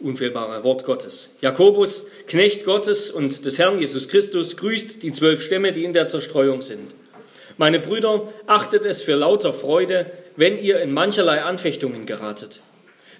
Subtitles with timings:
[0.00, 1.34] unfehlbare Wort Gottes.
[1.40, 6.08] Jakobus, Knecht Gottes und des Herrn Jesus Christus, grüßt die zwölf Stämme, die in der
[6.08, 6.92] Zerstreuung sind.
[7.56, 12.60] Meine Brüder, achtet es für lauter Freude, wenn ihr in mancherlei Anfechtungen geratet.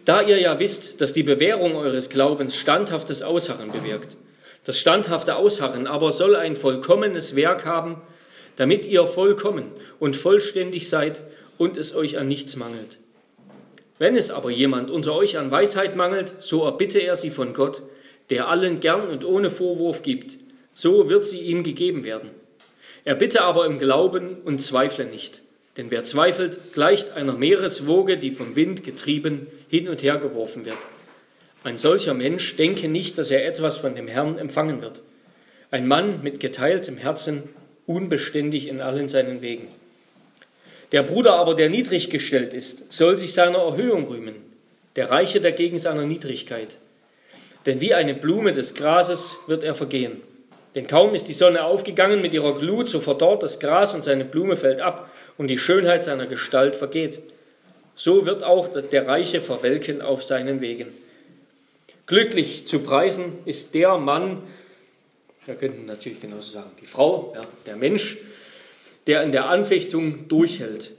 [0.04, 4.16] Da ihr ja wisst, dass die Bewährung eures Glaubens standhaftes Ausharren bewirkt.
[4.64, 8.00] Das standhafte Ausharren aber soll ein vollkommenes Werk haben,
[8.56, 11.20] damit ihr vollkommen und vollständig seid
[11.58, 12.98] und es euch an nichts mangelt.
[13.98, 17.82] Wenn es aber jemand unter euch an Weisheit mangelt, so erbitte er sie von Gott,
[18.30, 20.38] der allen gern und ohne Vorwurf gibt,
[20.74, 22.30] so wird sie ihm gegeben werden.
[23.04, 25.42] Er bitte aber im Glauben und zweifle nicht,
[25.76, 30.76] denn wer zweifelt, gleicht einer Meereswoge, die vom Wind getrieben hin und her geworfen wird.
[31.64, 35.02] Ein solcher Mensch denke nicht, dass er etwas von dem Herrn empfangen wird.
[35.70, 37.42] Ein Mann mit geteiltem Herzen,
[37.86, 39.68] unbeständig in allen seinen Wegen.
[40.92, 44.34] Der Bruder aber, der niedrig gestellt ist, soll sich seiner Erhöhung rühmen,
[44.96, 46.78] der Reiche dagegen seiner Niedrigkeit.
[47.66, 50.22] Denn wie eine Blume des Grases wird er vergehen.
[50.74, 54.24] Denn kaum ist die Sonne aufgegangen mit ihrer Glut, so verdorrt das Gras und seine
[54.24, 57.20] Blume fällt ab und die Schönheit seiner Gestalt vergeht.
[57.94, 60.88] So wird auch der Reiche verwelken auf seinen Wegen.
[62.06, 64.42] Glücklich zu preisen ist der Mann,
[65.44, 68.18] wir könnten natürlich genauso sagen, die Frau, ja, der Mensch,
[69.08, 70.92] der in der Anfechtung durchhält.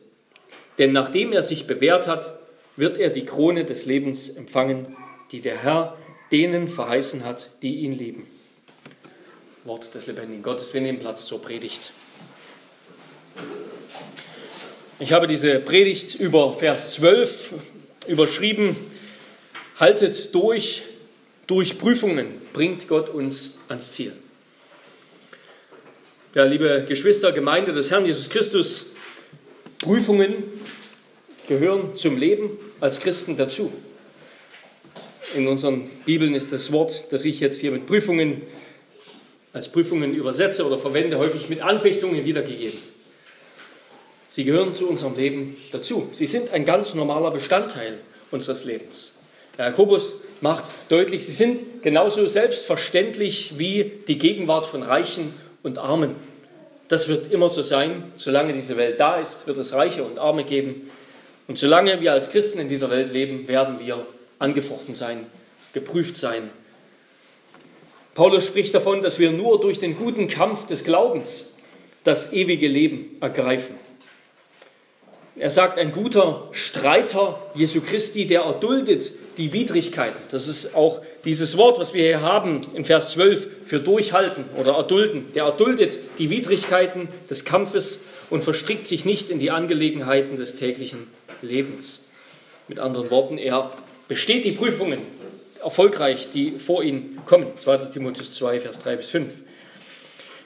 [0.80, 2.38] Denn nachdem er sich bewährt hat,
[2.76, 4.98] wird er die Krone des Lebens empfangen,
[5.32, 5.96] die der Herr
[6.32, 8.26] denen verheißen hat, die ihn lieben.
[9.64, 10.74] Wort des lebendigen Gottes.
[10.74, 11.92] Wir nehmen Platz zur Predigt.
[15.00, 17.54] Ich habe diese Predigt über Vers 12
[18.08, 18.76] überschrieben.
[19.80, 20.84] Haltet durch,
[21.46, 24.14] durch Prüfungen bringt Gott uns ans Ziel.
[26.36, 28.86] Ja, liebe Geschwister, Gemeinde des Herrn Jesus Christus,
[29.82, 30.44] Prüfungen
[31.48, 33.74] gehören zum Leben als Christen dazu.
[35.34, 38.44] In unseren Bibeln ist das Wort, das ich jetzt hier mit Prüfungen
[39.54, 42.78] als Prüfungen übersetze oder verwende, häufig mit Anfechtungen wiedergegeben.
[44.30, 46.10] Sie gehören zu unserem Leben dazu.
[46.12, 47.98] Sie sind ein ganz normaler Bestandteil
[48.30, 49.18] unseres Lebens.
[49.58, 55.34] Der Jakobus macht deutlich, sie sind genauso selbstverständlich wie die Gegenwart von Reichen
[55.64, 56.16] und Armen.
[56.88, 58.12] Das wird immer so sein.
[58.18, 60.90] Solange diese Welt da ist, wird es Reiche und Arme geben.
[61.48, 64.06] Und solange wir als Christen in dieser Welt leben, werden wir
[64.40, 65.26] angefochten sein,
[65.74, 66.50] geprüft sein.
[68.16, 71.54] Paulus spricht davon, dass wir nur durch den guten Kampf des Glaubens
[72.04, 73.76] das ewige Leben ergreifen.
[75.36, 80.20] Er sagt, ein guter Streiter Jesu Christi, der erduldet die Widrigkeiten.
[80.32, 84.74] Das ist auch dieses Wort, was wir hier haben in Vers 12 für durchhalten oder
[84.74, 85.32] erdulden.
[85.34, 91.08] Der erduldet die Widrigkeiten des Kampfes und verstrickt sich nicht in die Angelegenheiten des täglichen
[91.42, 92.02] Lebens.
[92.68, 93.72] Mit anderen Worten, er
[94.08, 95.00] besteht die Prüfungen
[95.64, 97.48] erfolgreich, die vor ihn kommen.
[97.56, 97.78] 2.
[97.94, 99.34] Timotheus 2, Vers 3 bis 5.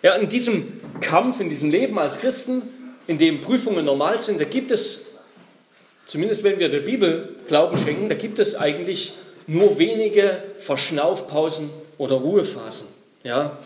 [0.03, 2.61] Ja, in diesem Kampf, in diesem Leben als Christen,
[3.07, 5.12] in dem Prüfungen normal sind, da gibt es
[6.05, 9.13] zumindest wenn wir der Bibel Glauben schenken, da gibt es eigentlich
[9.47, 12.87] nur wenige Verschnaufpausen oder Ruhephasen.
[13.23, 13.57] Ja?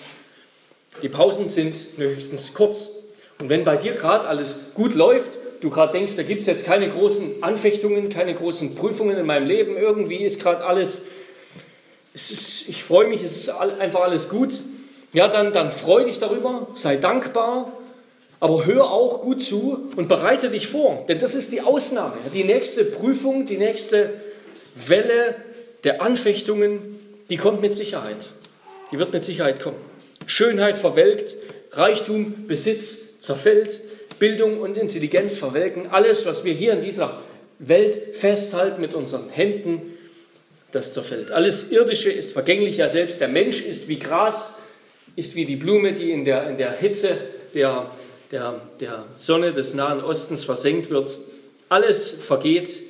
[1.01, 2.89] Die Pausen sind höchstens kurz.
[3.39, 5.31] Und wenn bei dir gerade alles gut läuft,
[5.61, 9.47] du gerade denkst, da gibt es jetzt keine großen Anfechtungen, keine großen Prüfungen in meinem
[9.47, 11.01] Leben, irgendwie ist gerade alles,
[12.13, 14.59] es ist, ich freue mich, es ist einfach alles gut,
[15.13, 17.71] ja, dann, dann freu dich darüber, sei dankbar
[18.39, 22.15] aber hör auch gut zu und bereite dich vor, denn das ist die Ausnahme.
[22.33, 24.11] Die nächste Prüfung, die nächste
[24.75, 25.35] Welle
[25.83, 26.99] der Anfechtungen,
[27.29, 28.29] die kommt mit Sicherheit.
[28.91, 29.77] Die wird mit Sicherheit kommen.
[30.27, 31.35] Schönheit verwelkt,
[31.71, 33.81] Reichtum, Besitz zerfällt,
[34.19, 35.87] Bildung und Intelligenz verwelken.
[35.91, 37.21] Alles, was wir hier in dieser
[37.59, 39.97] Welt festhalten mit unseren Händen,
[40.71, 41.31] das zerfällt.
[41.31, 44.53] Alles Irdische ist vergänglich, ja selbst der Mensch ist wie Gras,
[45.15, 47.17] ist wie die Blume, die in der, in der Hitze
[47.53, 47.89] der
[48.31, 51.17] der, der Sonne des Nahen Ostens versenkt wird.
[51.69, 52.81] Alles vergeht,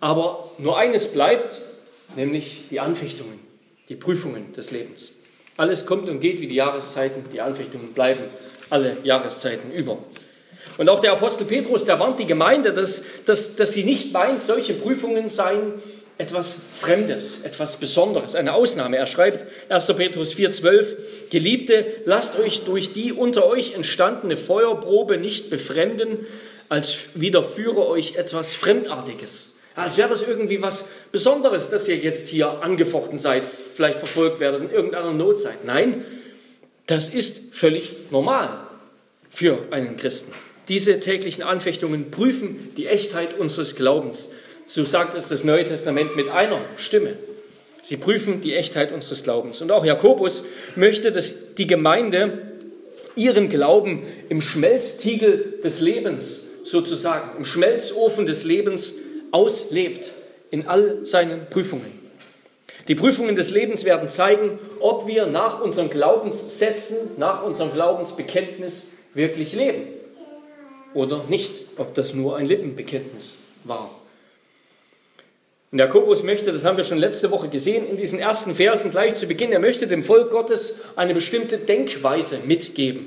[0.00, 1.60] aber nur eines bleibt,
[2.16, 3.40] nämlich die Anfechtungen,
[3.88, 5.12] die Prüfungen des Lebens.
[5.56, 8.24] Alles kommt und geht wie die Jahreszeiten, die Anfechtungen bleiben
[8.70, 9.98] alle Jahreszeiten über.
[10.78, 14.40] Und auch der Apostel Petrus, der warnt die Gemeinde, dass, dass, dass sie nicht meint,
[14.40, 15.74] solche Prüfungen seien
[16.18, 18.96] etwas Fremdes, etwas Besonderes, eine Ausnahme.
[18.96, 19.86] Er schreibt 1.
[19.86, 20.96] Petrus 4,12,
[21.30, 26.26] Geliebte, lasst euch durch die unter euch entstandene Feuerprobe nicht befremden,
[26.68, 29.52] als widerführe euch etwas Fremdartiges.
[29.74, 34.62] Als wäre das irgendwie was Besonderes, dass ihr jetzt hier angefochten seid, vielleicht verfolgt werdet,
[34.62, 35.64] in irgendeiner Not seid.
[35.64, 36.04] Nein,
[36.86, 38.66] das ist völlig normal
[39.30, 40.32] für einen Christen.
[40.68, 44.28] Diese täglichen Anfechtungen prüfen die Echtheit unseres Glaubens.
[44.74, 47.18] So sagt es das Neue Testament mit einer Stimme.
[47.82, 49.60] Sie prüfen die Echtheit unseres Glaubens.
[49.60, 50.44] Und auch Jakobus
[50.76, 52.38] möchte, dass die Gemeinde
[53.14, 58.94] ihren Glauben im Schmelztiegel des Lebens sozusagen, im Schmelzofen des Lebens
[59.30, 60.10] auslebt,
[60.50, 61.92] in all seinen Prüfungen.
[62.88, 69.52] Die Prüfungen des Lebens werden zeigen, ob wir nach unseren Glaubenssätzen, nach unserem Glaubensbekenntnis wirklich
[69.52, 69.88] leben
[70.94, 73.34] oder nicht, ob das nur ein Lippenbekenntnis
[73.64, 74.01] war.
[75.72, 79.14] Und Jakobus möchte, das haben wir schon letzte Woche gesehen, in diesen ersten Versen gleich
[79.14, 83.06] zu Beginn, er möchte dem Volk Gottes eine bestimmte Denkweise mitgeben,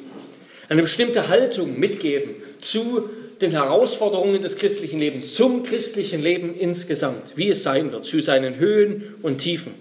[0.67, 3.07] eine bestimmte Haltung mitgeben zu
[3.39, 8.55] den Herausforderungen des christlichen Lebens, zum christlichen Leben insgesamt, wie es sein wird, zu seinen
[8.55, 9.75] Höhen und Tiefen.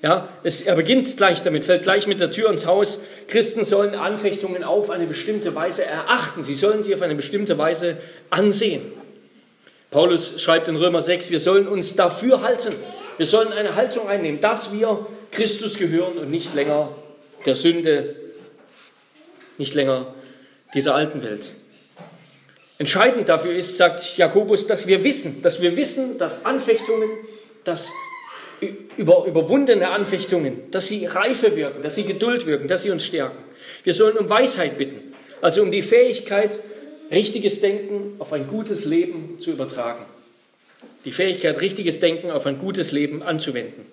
[0.00, 3.00] Ja, es, er beginnt gleich damit, fällt gleich mit der Tür ins Haus.
[3.28, 6.42] Christen sollen Anfechtungen auf eine bestimmte Weise erachten.
[6.42, 7.98] Sie sollen sie auf eine bestimmte Weise
[8.30, 9.03] ansehen.
[9.94, 12.74] Paulus schreibt in Römer 6, wir sollen uns dafür halten.
[13.16, 16.88] Wir sollen eine Haltung einnehmen, dass wir Christus gehören und nicht länger
[17.46, 18.16] der Sünde,
[19.56, 20.12] nicht länger
[20.74, 21.52] dieser alten Welt.
[22.76, 27.10] Entscheidend dafür ist, sagt Jakobus, dass wir wissen, dass wir wissen, dass Anfechtungen,
[27.62, 27.92] dass
[28.96, 33.38] über, überwundene Anfechtungen, dass sie Reife wirken, dass sie Geduld wirken, dass sie uns stärken.
[33.84, 36.58] Wir sollen um Weisheit bitten, also um die Fähigkeit,
[37.10, 40.04] richtiges Denken auf ein gutes Leben zu übertragen.
[41.04, 43.86] Die Fähigkeit, richtiges Denken auf ein gutes Leben anzuwenden.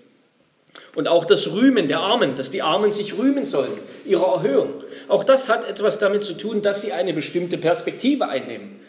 [0.95, 4.69] Und auch das Rühmen der Armen, dass die Armen sich rühmen sollen, ihrer Erhöhung.
[5.07, 8.79] Auch das hat etwas damit zu tun, dass sie eine bestimmte Perspektive einnehmen.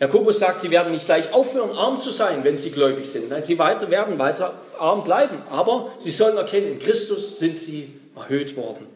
[0.00, 3.30] Jakobus sagt, sie werden nicht gleich aufhören, arm zu sein, wenn sie gläubig sind.
[3.30, 5.38] Nein, sie weiter, werden weiter arm bleiben.
[5.48, 8.86] Aber sie sollen erkennen, in Christus sind sie erhöht worden.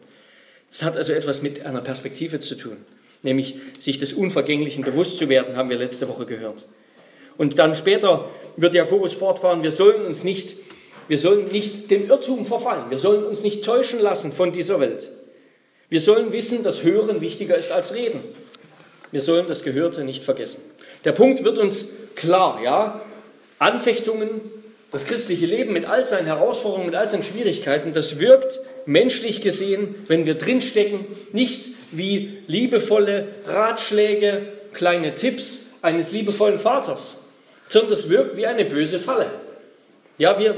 [0.69, 2.77] Das hat also etwas mit einer Perspektive zu tun
[3.23, 6.67] nämlich sich des Unvergänglichen bewusst zu werden, haben wir letzte Woche gehört.
[7.37, 10.55] Und dann später wird Jakobus fortfahren, wir sollen uns nicht,
[11.07, 15.09] wir sollen nicht dem Irrtum verfallen, wir sollen uns nicht täuschen lassen von dieser Welt.
[15.89, 18.19] Wir sollen wissen, dass Hören wichtiger ist als Reden.
[19.11, 20.61] Wir sollen das Gehörte nicht vergessen.
[21.05, 23.01] Der Punkt wird uns klar, ja?
[23.59, 24.41] Anfechtungen,
[24.91, 29.95] das christliche Leben mit all seinen Herausforderungen, mit all seinen Schwierigkeiten, das wirkt menschlich gesehen,
[30.07, 37.19] wenn wir drinstecken, nicht wie liebevolle Ratschläge, kleine Tipps eines liebevollen Vaters,
[37.69, 39.29] sondern das wirkt wie eine böse Falle.
[40.17, 40.55] Ja, wir,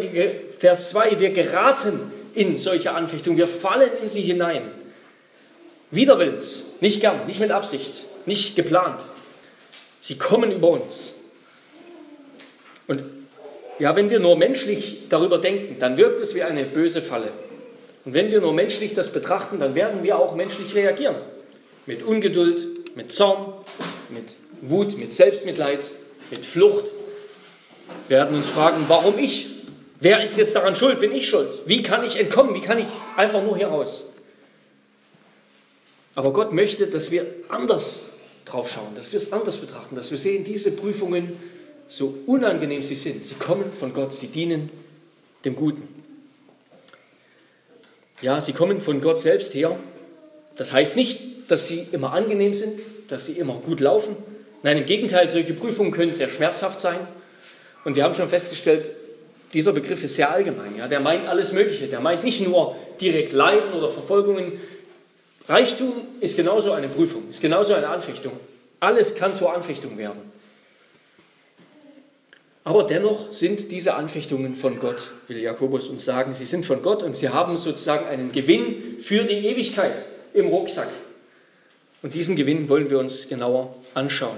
[0.58, 4.72] Vers 2, wir geraten in solche Anfechtungen, wir fallen in sie hinein.
[5.92, 9.06] Widerwillens, nicht gern, nicht mit Absicht, nicht geplant.
[10.00, 11.14] Sie kommen über uns.
[12.88, 13.04] Und
[13.80, 17.32] ja, wenn wir nur menschlich darüber denken, dann wirkt es wie eine böse Falle.
[18.06, 21.16] Und wenn wir nur menschlich das betrachten, dann werden wir auch menschlich reagieren.
[21.86, 23.54] Mit Ungeduld, mit Zorn,
[24.10, 24.26] mit
[24.62, 25.86] Wut, mit Selbstmitleid,
[26.32, 26.86] mit Flucht.
[28.08, 29.48] Wir werden uns fragen, warum ich?
[30.00, 31.00] Wer ist jetzt daran schuld?
[31.00, 31.62] Bin ich schuld?
[31.66, 32.54] Wie kann ich entkommen?
[32.54, 32.88] Wie kann ich
[33.18, 34.06] einfach nur hier raus?
[36.16, 38.10] Aber Gott möchte, dass wir anders
[38.46, 41.38] drauf schauen, dass wir es anders betrachten, dass wir sehen, diese Prüfungen,
[41.88, 44.70] so unangenehm sie sind, sie kommen von Gott, sie dienen
[45.46, 45.99] dem Guten.
[48.22, 49.78] Ja, sie kommen von Gott selbst her.
[50.58, 54.16] Das heißt nicht, dass sie immer angenehm sind, dass sie immer gut laufen.
[54.62, 57.00] Nein, im Gegenteil, solche Prüfungen können sehr schmerzhaft sein.
[57.86, 58.92] Und wir haben schon festgestellt,
[59.54, 60.78] dieser Begriff ist sehr allgemein.
[60.78, 60.88] Ja?
[60.88, 61.88] Der meint alles Mögliche.
[61.88, 64.60] Der meint nicht nur direkt Leiden oder Verfolgungen.
[65.48, 68.34] Reichtum ist genauso eine Prüfung, ist genauso eine Anfechtung.
[68.80, 70.20] Alles kann zur Anfechtung werden.
[72.70, 76.36] Aber dennoch sind diese Anfechtungen von Gott, will Jakobus uns sagen.
[76.36, 80.88] Sie sind von Gott und sie haben sozusagen einen Gewinn für die Ewigkeit im Rucksack.
[82.04, 84.38] Und diesen Gewinn wollen wir uns genauer anschauen.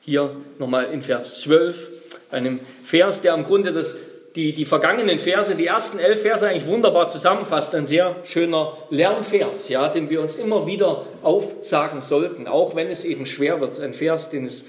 [0.00, 1.90] Hier nochmal in Vers 12,
[2.32, 3.98] einem Vers, der im Grunde das,
[4.34, 7.72] die, die vergangenen Verse, die ersten elf Verse eigentlich wunderbar zusammenfasst.
[7.76, 13.04] Ein sehr schöner Lernvers, ja, den wir uns immer wieder aufsagen sollten, auch wenn es
[13.04, 13.78] eben schwer wird.
[13.78, 14.64] Ein Vers, den es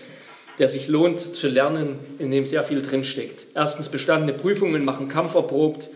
[0.60, 3.48] der sich lohnt zu lernen, in dem sehr viel drinsteckt.
[3.56, 5.90] Erstens, bestandene Prüfungen machen Kampf erprobt.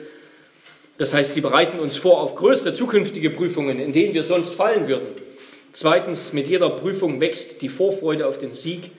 [0.98, 4.88] Das heißt, sie bereiten uns vor auf größere zukünftige Prüfungen, in denen wir sonst fallen
[4.88, 5.08] würden.
[5.72, 8.92] Zweitens, mit jeder Prüfung wächst die Vorfreude auf den Sieg.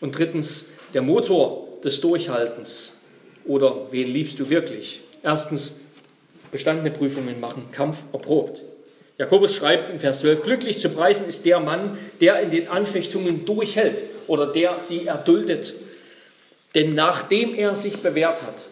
[0.00, 2.96] Und drittens, der Motor des Durchhaltens.
[3.44, 5.00] Oder wen liebst du wirklich?
[5.22, 5.80] Erstens,
[6.50, 8.62] bestandene Prüfungen machen Kampf erprobt.
[9.18, 13.44] Jakobus schreibt in Vers 12, glücklich zu preisen ist der Mann, der in den Anfechtungen
[13.44, 15.74] durchhält oder der sie erduldet.
[16.76, 18.64] Denn nachdem er sich bewährt hat,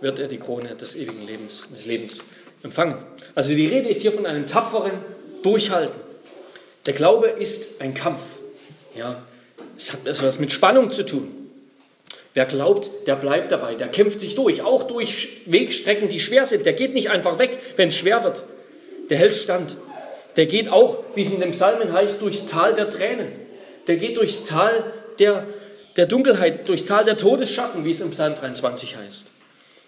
[0.00, 2.22] wird er die Krone des ewigen Lebens, des Lebens
[2.62, 2.96] empfangen.
[3.34, 4.94] Also die Rede ist hier von einem tapferen
[5.42, 6.00] Durchhalten.
[6.86, 8.22] Der Glaube ist ein Kampf.
[8.96, 9.22] Ja,
[9.76, 11.30] es hat etwas mit Spannung zu tun.
[12.32, 16.64] Wer glaubt, der bleibt dabei, der kämpft sich durch, auch durch Wegstrecken, die schwer sind.
[16.64, 18.44] Der geht nicht einfach weg, wenn es schwer wird.
[19.10, 19.76] Der hält stand.
[20.36, 23.45] Der geht auch, wie es in den Psalmen heißt, durchs Tal der Tränen.
[23.86, 25.46] Der geht durchs Tal der,
[25.96, 29.30] der Dunkelheit, durchs Tal der Todesschatten, wie es im Psalm 23 heißt.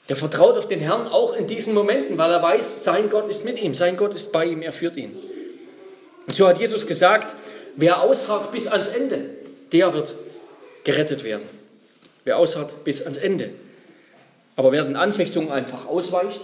[0.08, 3.44] Der vertraut auf den Herrn auch in diesen Momenten, weil er weiß, sein Gott ist
[3.44, 5.16] mit ihm, sein Gott ist bei ihm, er führt ihn.
[6.26, 7.34] Und so hat Jesus gesagt,
[7.76, 9.30] wer ausharrt bis ans Ende,
[9.72, 10.14] der wird
[10.84, 11.46] gerettet werden.
[12.24, 13.50] Wer ausharrt bis ans Ende.
[14.56, 16.40] Aber wer den Anfechtungen einfach ausweicht,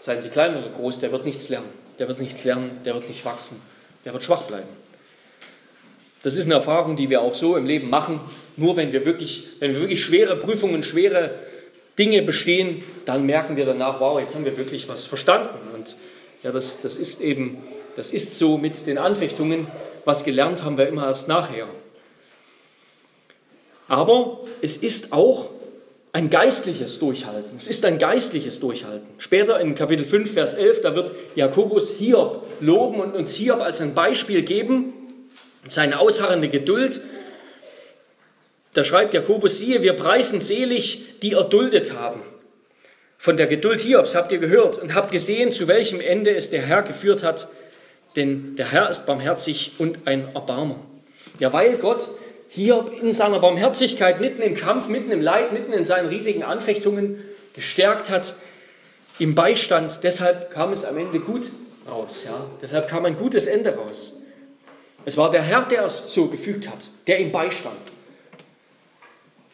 [0.00, 1.68] seien sie klein oder groß, der wird nichts lernen.
[1.98, 3.60] Der wird nichts lernen, der wird nicht wachsen,
[4.04, 4.68] der wird schwach bleiben.
[6.26, 8.18] Das ist eine Erfahrung, die wir auch so im Leben machen.
[8.56, 11.36] Nur wenn wir wirklich, wenn wir wirklich schwere Prüfungen, schwere
[12.00, 15.56] Dinge bestehen, dann merken wir danach, wow, jetzt haben wir wirklich was verstanden.
[15.72, 15.94] Und
[16.42, 17.58] ja, das, das ist eben,
[17.94, 19.68] das ist so mit den Anfechtungen.
[20.04, 21.68] Was gelernt haben wir immer erst nachher.
[23.86, 25.50] Aber es ist auch
[26.12, 27.56] ein geistliches Durchhalten.
[27.56, 29.06] Es ist ein geistliches Durchhalten.
[29.18, 33.80] Später in Kapitel 5, Vers 11, da wird Jakobus Hiob loben und uns Hiob als
[33.80, 35.05] ein Beispiel geben,
[35.68, 37.00] seine ausharrende Geduld
[38.76, 42.20] da schreibt Jakobus, siehe, wir preisen selig, die erduldet haben.
[43.16, 46.60] Von der Geduld Hiobs habt ihr gehört und habt gesehen, zu welchem Ende es der
[46.60, 47.48] Herr geführt hat.
[48.16, 50.78] Denn der Herr ist barmherzig und ein Erbarmer.
[51.38, 52.06] Ja, weil Gott
[52.50, 57.24] Hiob in seiner Barmherzigkeit, mitten im Kampf, mitten im Leid, mitten in seinen riesigen Anfechtungen
[57.54, 58.34] gestärkt hat,
[59.18, 60.00] im Beistand.
[60.02, 61.46] Deshalb kam es am Ende gut
[61.90, 62.24] raus.
[62.26, 62.44] Ja?
[62.60, 64.12] Deshalb kam ein gutes Ende raus.
[65.06, 67.76] Es war der Herr, der es so gefügt hat, der ihm beistand.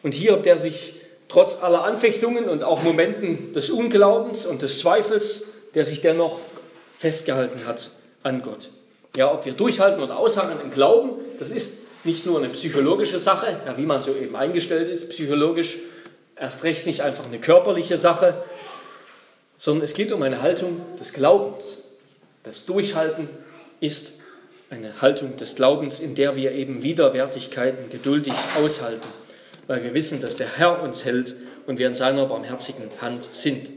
[0.01, 0.95] Und Hiob, der sich
[1.29, 5.45] trotz aller Anfechtungen und auch Momenten des Unglaubens und des Zweifels,
[5.75, 6.39] der sich dennoch
[6.97, 7.91] festgehalten hat
[8.23, 8.71] an Gott.
[9.15, 13.59] Ja, ob wir durchhalten oder ausharren im Glauben, das ist nicht nur eine psychologische Sache,
[13.65, 15.77] ja, wie man so eben eingestellt ist, psychologisch,
[16.35, 18.43] erst recht nicht einfach eine körperliche Sache,
[19.59, 21.77] sondern es geht um eine Haltung des Glaubens.
[22.41, 23.29] Das Durchhalten
[23.79, 24.13] ist
[24.73, 29.07] eine Haltung des Glaubens, in der wir eben Widerwärtigkeiten geduldig aushalten
[29.67, 31.35] weil wir wissen, dass der Herr uns hält
[31.67, 33.69] und wir in seiner barmherzigen Hand sind.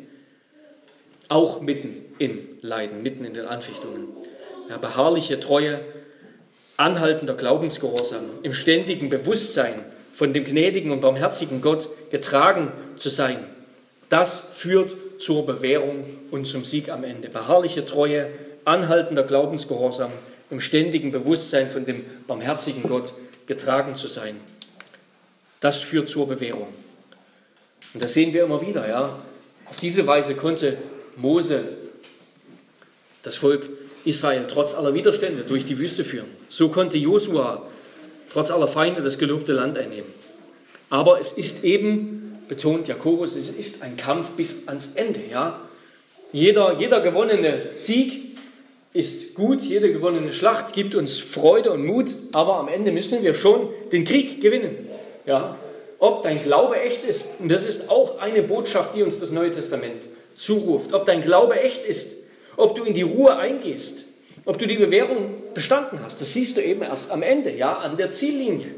[1.28, 4.08] Auch mitten in Leiden, mitten in den Anfechtungen.
[4.68, 5.80] Ja, beharrliche Treue,
[6.76, 9.74] anhaltender Glaubensgehorsam, im ständigen Bewusstsein
[10.12, 13.38] von dem gnädigen und barmherzigen Gott getragen zu sein,
[14.08, 17.28] das führt zur Bewährung und zum Sieg am Ende.
[17.28, 18.28] Beharrliche Treue,
[18.64, 20.12] anhaltender Glaubensgehorsam,
[20.50, 23.12] im ständigen Bewusstsein von dem barmherzigen Gott
[23.46, 24.40] getragen zu sein.
[25.60, 26.68] Das führt zur Bewährung.
[27.94, 28.88] Und das sehen wir immer wieder.
[28.88, 29.18] Ja?
[29.66, 30.76] Auf diese Weise konnte
[31.16, 31.64] Mose
[33.22, 33.68] das Volk
[34.04, 36.28] Israel trotz aller Widerstände durch die Wüste führen.
[36.48, 37.66] So konnte Josua
[38.30, 40.10] trotz aller Feinde das gelobte Land einnehmen.
[40.90, 45.20] Aber es ist eben, betont Jakobus, es ist ein Kampf bis ans Ende.
[45.28, 45.60] Ja?
[46.32, 48.25] Jeder, jeder gewonnene Sieg
[48.96, 53.34] ist gut, jede gewonnene Schlacht gibt uns Freude und Mut, aber am Ende müssen wir
[53.34, 54.86] schon den Krieg gewinnen
[55.26, 55.58] ja,
[55.98, 57.40] ob dein Glaube echt ist.
[57.40, 60.02] Und das ist auch eine Botschaft, die uns das Neue Testament
[60.36, 60.94] zuruft.
[60.94, 62.16] Ob dein Glaube echt ist,
[62.56, 64.04] ob du in die Ruhe eingehst,
[64.44, 66.20] ob du die Bewährung bestanden hast.
[66.20, 68.74] Das siehst du eben erst am Ende, ja, an der Ziellinie.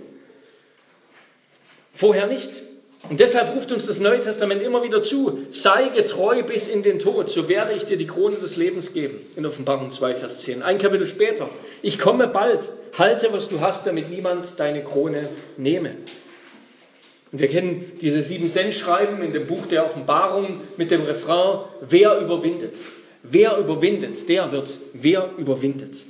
[1.93, 2.63] Vorher nicht.
[3.09, 6.99] Und deshalb ruft uns das Neue Testament immer wieder zu, sei getreu bis in den
[6.99, 9.19] Tod, so werde ich dir die Krone des Lebens geben.
[9.37, 10.63] In Offenbarung 2, Vers 10.
[10.63, 11.49] Ein Kapitel später,
[11.81, 15.95] ich komme bald, halte, was du hast, damit niemand deine Krone nehme.
[17.31, 22.19] Und wir kennen diese sieben Cent-Schreiben in dem Buch der Offenbarung mit dem Refrain, wer
[22.21, 22.79] überwindet?
[23.23, 24.73] Wer überwindet, der wird.
[24.93, 26.05] Wer überwindet?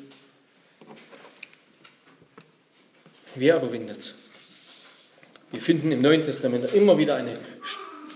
[3.34, 4.14] Wer überwindet?
[5.50, 7.38] Wir finden im Neuen Testament immer wieder eine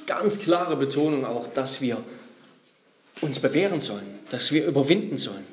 [0.07, 1.99] ganz klare Betonung auch, dass wir
[3.21, 5.47] uns bewähren sollen, dass wir überwinden sollen.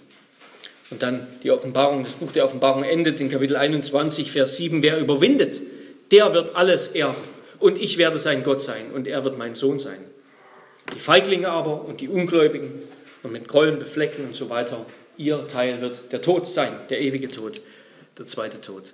[0.90, 5.00] Und dann die Offenbarung, das Buch der Offenbarung endet in Kapitel 21, Vers 7, wer
[5.00, 5.62] überwindet,
[6.12, 7.22] der wird alles erben
[7.60, 10.00] und ich werde sein Gott sein und er wird mein Sohn sein.
[10.96, 12.72] Die Feiglinge aber und die Ungläubigen
[13.22, 14.86] und mit Gräueln beflecken und so weiter,
[15.18, 17.62] ihr Teil wird der Tod sein, der ewige Tod,
[18.18, 18.94] der zweite Tod.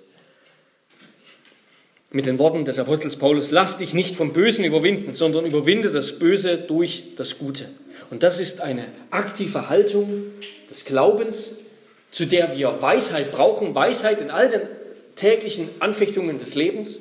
[2.16, 6.18] Mit den Worten des Apostels Paulus, lass dich nicht vom Bösen überwinden, sondern überwinde das
[6.18, 7.66] Böse durch das Gute.
[8.10, 10.22] Und das ist eine aktive Haltung
[10.70, 11.58] des Glaubens,
[12.12, 14.62] zu der wir Weisheit brauchen, Weisheit in all den
[15.14, 17.00] täglichen Anfechtungen des Lebens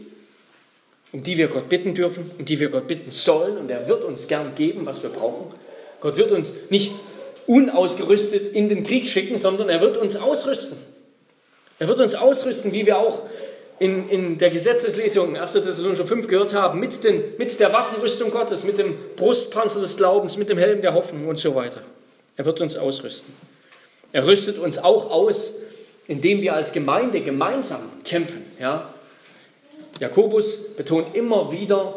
[1.13, 3.57] um die wir Gott bitten dürfen, um die wir Gott bitten sollen.
[3.57, 5.53] Und er wird uns gern geben, was wir brauchen.
[6.01, 6.91] Gott wird uns nicht
[7.47, 10.77] unausgerüstet in den Krieg schicken, sondern er wird uns ausrüsten.
[11.79, 13.23] Er wird uns ausrüsten, wie wir auch
[13.79, 15.53] in, in der Gesetzeslesung 1.
[15.53, 20.37] Thessalonicher 5 gehört haben, mit, den, mit der Waffenrüstung Gottes, mit dem Brustpanzer des Glaubens,
[20.37, 21.81] mit dem Helm der Hoffnung und so weiter.
[22.37, 23.33] Er wird uns ausrüsten.
[24.11, 25.53] Er rüstet uns auch aus,
[26.07, 28.45] indem wir als Gemeinde gemeinsam kämpfen.
[28.59, 28.89] Ja?
[29.99, 31.95] Jakobus betont immer wieder,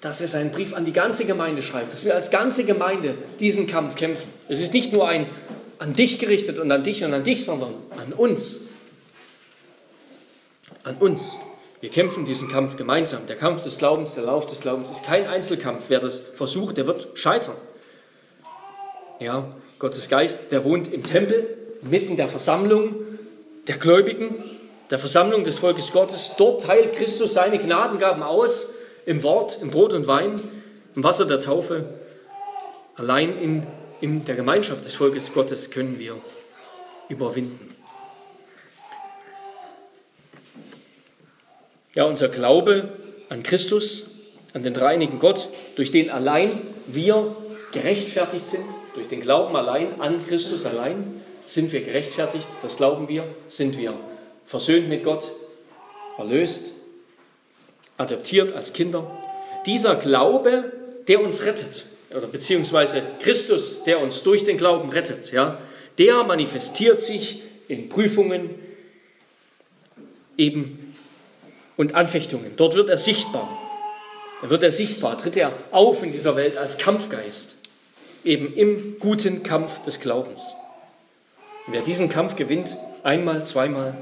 [0.00, 3.66] dass er seinen Brief an die ganze Gemeinde schreibt, dass wir als ganze Gemeinde diesen
[3.66, 4.28] Kampf kämpfen.
[4.48, 5.26] Es ist nicht nur ein
[5.78, 8.58] an dich gerichtet und an dich und an dich, sondern an uns.
[10.84, 11.38] An uns.
[11.80, 13.26] Wir kämpfen diesen Kampf gemeinsam.
[13.26, 15.84] Der Kampf des Glaubens, der Lauf des Glaubens ist kein Einzelkampf.
[15.88, 17.56] Wer das versucht, der wird scheitern.
[19.18, 19.46] Ja,
[19.78, 22.96] Gottes Geist, der wohnt im Tempel, mitten der Versammlung
[23.68, 24.42] der Gläubigen,
[24.90, 26.34] der Versammlung des Volkes Gottes.
[26.36, 28.70] Dort teilt Christus seine Gnadengaben aus,
[29.06, 30.40] im Wort, im Brot und Wein,
[30.94, 31.86] im Wasser der Taufe.
[32.96, 33.66] Allein in
[34.02, 36.16] in der Gemeinschaft des Volkes Gottes können wir
[37.08, 37.71] überwinden.
[41.94, 42.88] Ja, unser Glaube
[43.28, 44.10] an Christus,
[44.54, 47.36] an den dreinigen Gott, durch den allein wir
[47.72, 53.24] gerechtfertigt sind, durch den Glauben allein an Christus allein sind wir gerechtfertigt, das glauben wir,
[53.48, 53.92] sind wir
[54.46, 55.28] versöhnt mit Gott,
[56.16, 56.72] erlöst,
[57.98, 59.10] adoptiert als Kinder.
[59.66, 60.72] Dieser Glaube,
[61.08, 65.58] der uns rettet, oder beziehungsweise Christus, der uns durch den Glauben rettet, ja,
[65.98, 68.50] der manifestiert sich in Prüfungen
[70.38, 70.81] eben
[71.76, 72.52] und Anfechtungen.
[72.56, 73.48] Dort wird er sichtbar.
[74.42, 77.54] Da wird er sichtbar, tritt er auf in dieser Welt als Kampfgeist,
[78.24, 80.54] eben im guten Kampf des Glaubens.
[81.66, 83.96] Und wer diesen Kampf gewinnt, einmal, zweimal,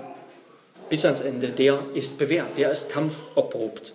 [0.89, 3.93] bis ans Ende, der ist bewährt, der ist kampferprobt.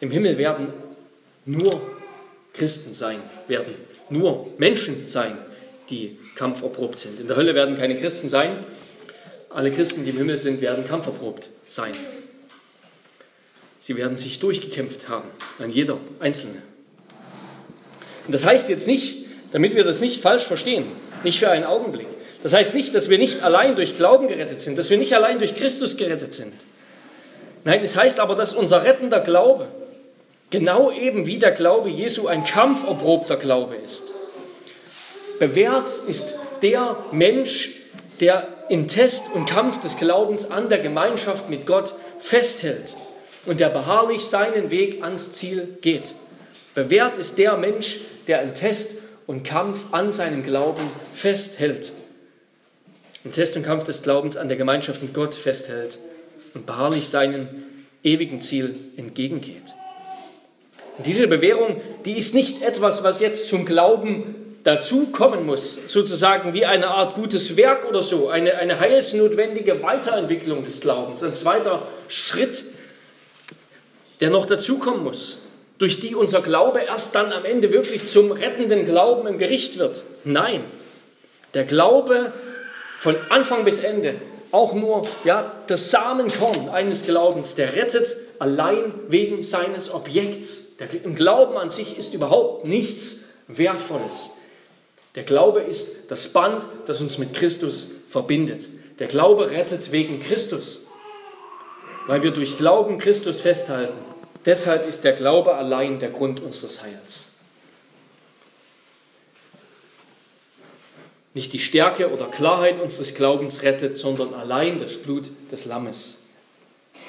[0.00, 0.68] Im Himmel werden
[1.46, 1.80] nur
[2.52, 3.74] Christen sein werden,
[4.10, 5.38] nur Menschen sein,
[5.90, 7.20] die kampferprobt sind.
[7.20, 8.58] In der Hölle werden keine Christen sein.
[9.50, 11.92] Alle Christen, die im Himmel sind, werden kampferprobt sein.
[13.84, 16.62] Sie werden sich durchgekämpft haben, an jeder Einzelne.
[18.24, 20.86] Und das heißt jetzt nicht, damit wir das nicht falsch verstehen,
[21.22, 22.06] nicht für einen Augenblick.
[22.42, 25.38] Das heißt nicht, dass wir nicht allein durch Glauben gerettet sind, dass wir nicht allein
[25.38, 26.54] durch Christus gerettet sind.
[27.64, 29.68] Nein, es heißt aber, dass unser rettender Glaube,
[30.48, 34.14] Genau eben wie der Glaube Jesu ein kampferprobter Glaube ist.
[35.38, 37.82] Bewährt ist der Mensch,
[38.20, 42.94] der im Test und Kampf des Glaubens an der Gemeinschaft mit Gott festhält
[43.46, 46.14] und der beharrlich seinen Weg ans Ziel geht.
[46.74, 50.82] Bewährt ist der Mensch, der im Test und Kampf an seinem Glauben
[51.14, 51.92] festhält.
[53.24, 55.98] Im Test und Kampf des Glaubens an der Gemeinschaft mit Gott festhält
[56.54, 57.48] und beharrlich seinem
[58.02, 59.74] ewigen Ziel entgegengeht.
[60.98, 66.54] Und diese Bewährung, die ist nicht etwas, was jetzt zum Glauben dazu kommen muss, sozusagen
[66.54, 71.86] wie eine Art gutes Werk oder so, eine, eine heilsnotwendige Weiterentwicklung des Glaubens, ein zweiter
[72.08, 72.64] Schritt,
[74.20, 75.38] der noch dazukommen muss,
[75.78, 80.02] durch die unser Glaube erst dann am Ende wirklich zum rettenden Glauben im Gericht wird.
[80.24, 80.64] Nein,
[81.54, 82.32] der Glaube
[82.98, 84.16] von Anfang bis Ende,
[84.50, 91.14] auch nur ja, das Samenkorn eines Glaubens, der rettet allein wegen seines Objekts, der, Im
[91.14, 94.30] Glauben an sich ist überhaupt nichts Wertvolles.
[95.14, 98.68] Der Glaube ist das Band, das uns mit Christus verbindet.
[98.98, 100.83] Der Glaube rettet wegen Christus,
[102.06, 103.98] weil wir durch Glauben Christus festhalten.
[104.44, 107.32] Deshalb ist der Glaube allein der Grund unseres Heils.
[111.32, 116.18] Nicht die Stärke oder Klarheit unseres Glaubens rettet, sondern allein das Blut des Lammes.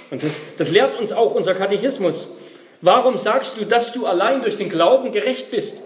[0.10, 2.28] Und das, das lehrt uns auch unser Katechismus.
[2.82, 5.82] Warum sagst du, dass du allein durch den Glauben gerecht bist?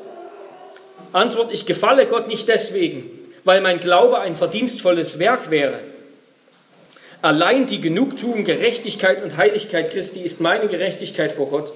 [1.11, 3.09] Antwort, ich gefalle Gott nicht deswegen,
[3.43, 5.79] weil mein Glaube ein verdienstvolles Werk wäre.
[7.21, 11.73] Allein die Genugtuung, Gerechtigkeit und Heiligkeit Christi ist meine Gerechtigkeit vor Gott.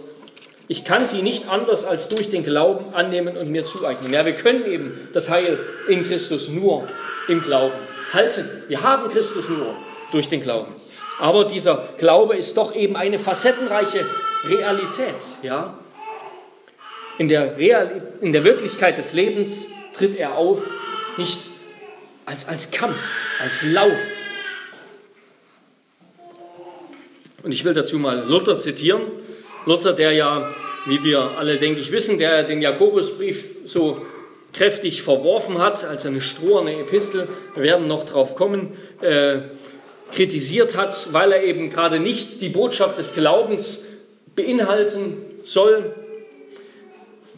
[0.70, 4.14] Ich kann sie nicht anders als durch den Glauben annehmen und mir zueignen.
[4.14, 6.88] Ja, wir können eben das Heil in Christus nur
[7.28, 7.76] im Glauben
[8.14, 8.50] halten.
[8.70, 9.76] Wir haben Christus nur
[10.12, 10.74] durch den Glauben.
[11.20, 14.06] Aber dieser Glaube ist doch eben eine facettenreiche
[14.46, 15.16] Realität.
[15.42, 15.78] Ja?
[17.18, 20.66] In, der Real, in der Wirklichkeit des Lebens tritt er auf,
[21.18, 21.40] nicht
[22.26, 23.00] als, als Kampf,
[23.42, 24.00] als Lauf.
[27.44, 29.02] Und ich will dazu mal Luther zitieren.
[29.66, 30.50] Luther, der ja,
[30.86, 34.02] wie wir alle, denke ich, wissen, der den Jakobusbrief so
[34.54, 39.40] kräftig verworfen hat als eine stroherne Epistel, wir werden noch drauf kommen, äh,
[40.14, 43.86] kritisiert hat, weil er eben gerade nicht die Botschaft des Glaubens
[44.36, 45.94] beinhalten soll,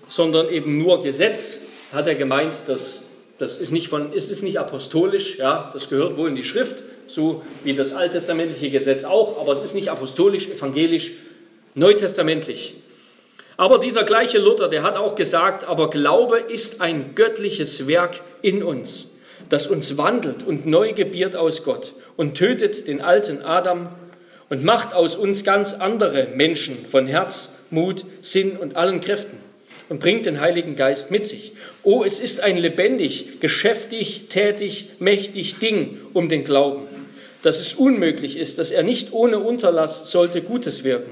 [0.07, 3.05] sondern eben nur Gesetz, hat er gemeint, dass
[3.37, 6.83] Das ist nicht, von, ist, ist nicht apostolisch, ja, das gehört wohl in die Schrift,
[7.07, 11.11] so wie das alttestamentliche Gesetz auch, aber es ist nicht apostolisch, evangelisch,
[11.73, 12.75] neutestamentlich.
[13.57, 18.63] Aber dieser gleiche Luther, der hat auch gesagt, aber Glaube ist ein göttliches Werk in
[18.63, 19.15] uns,
[19.49, 23.89] das uns wandelt und neu gebiert aus Gott und tötet den alten Adam
[24.49, 29.37] und macht aus uns ganz andere Menschen von Herz, Mut, Sinn und allen Kräften
[29.89, 31.53] und bringt den Heiligen Geist mit sich.
[31.83, 36.87] Oh, es ist ein lebendig, geschäftig, tätig, mächtig Ding um den Glauben,
[37.45, 41.11] dass es unmöglich ist, dass er nicht ohne Unterlass sollte Gutes wirken.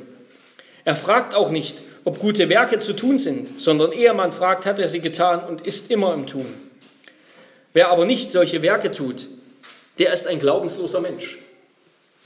[0.83, 4.79] Er fragt auch nicht, ob gute Werke zu tun sind, sondern eher man fragt, hat
[4.79, 6.47] er sie getan und ist immer im Tun.
[7.71, 9.27] Wer aber nicht solche Werke tut,
[9.99, 11.37] der ist ein glaubensloser Mensch.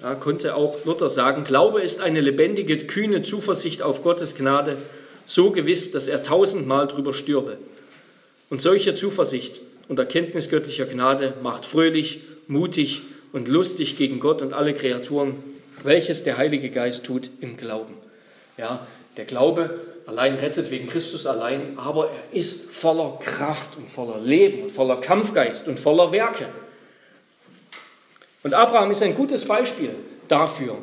[0.01, 4.77] Ja, konnte auch Luther sagen, Glaube ist eine lebendige, kühne Zuversicht auf Gottes Gnade,
[5.25, 7.57] so gewiss, dass er tausendmal drüber stürbe.
[8.49, 13.01] Und solche Zuversicht und Erkenntnis göttlicher Gnade macht fröhlich, mutig
[13.38, 15.36] und lustig gegen Gott und alle Kreaturen,
[15.84, 17.93] welches der Heilige Geist tut im Glauben.
[18.58, 24.19] Ja, der Glaube allein rettet wegen Christus allein, aber er ist voller Kraft und voller
[24.19, 26.47] Leben und voller Kampfgeist und voller Werke.
[28.41, 29.91] Und Abraham ist ein gutes Beispiel
[30.28, 30.78] dafür,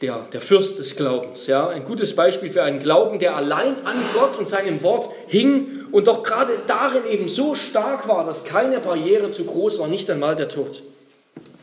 [0.00, 1.46] der, der Fürst des Glaubens.
[1.46, 1.68] Ja?
[1.68, 6.06] Ein gutes Beispiel für einen Glauben, der allein an Gott und seinem Wort hing und
[6.06, 10.36] doch gerade darin eben so stark war, dass keine Barriere zu groß war, nicht einmal
[10.36, 10.82] der Tod.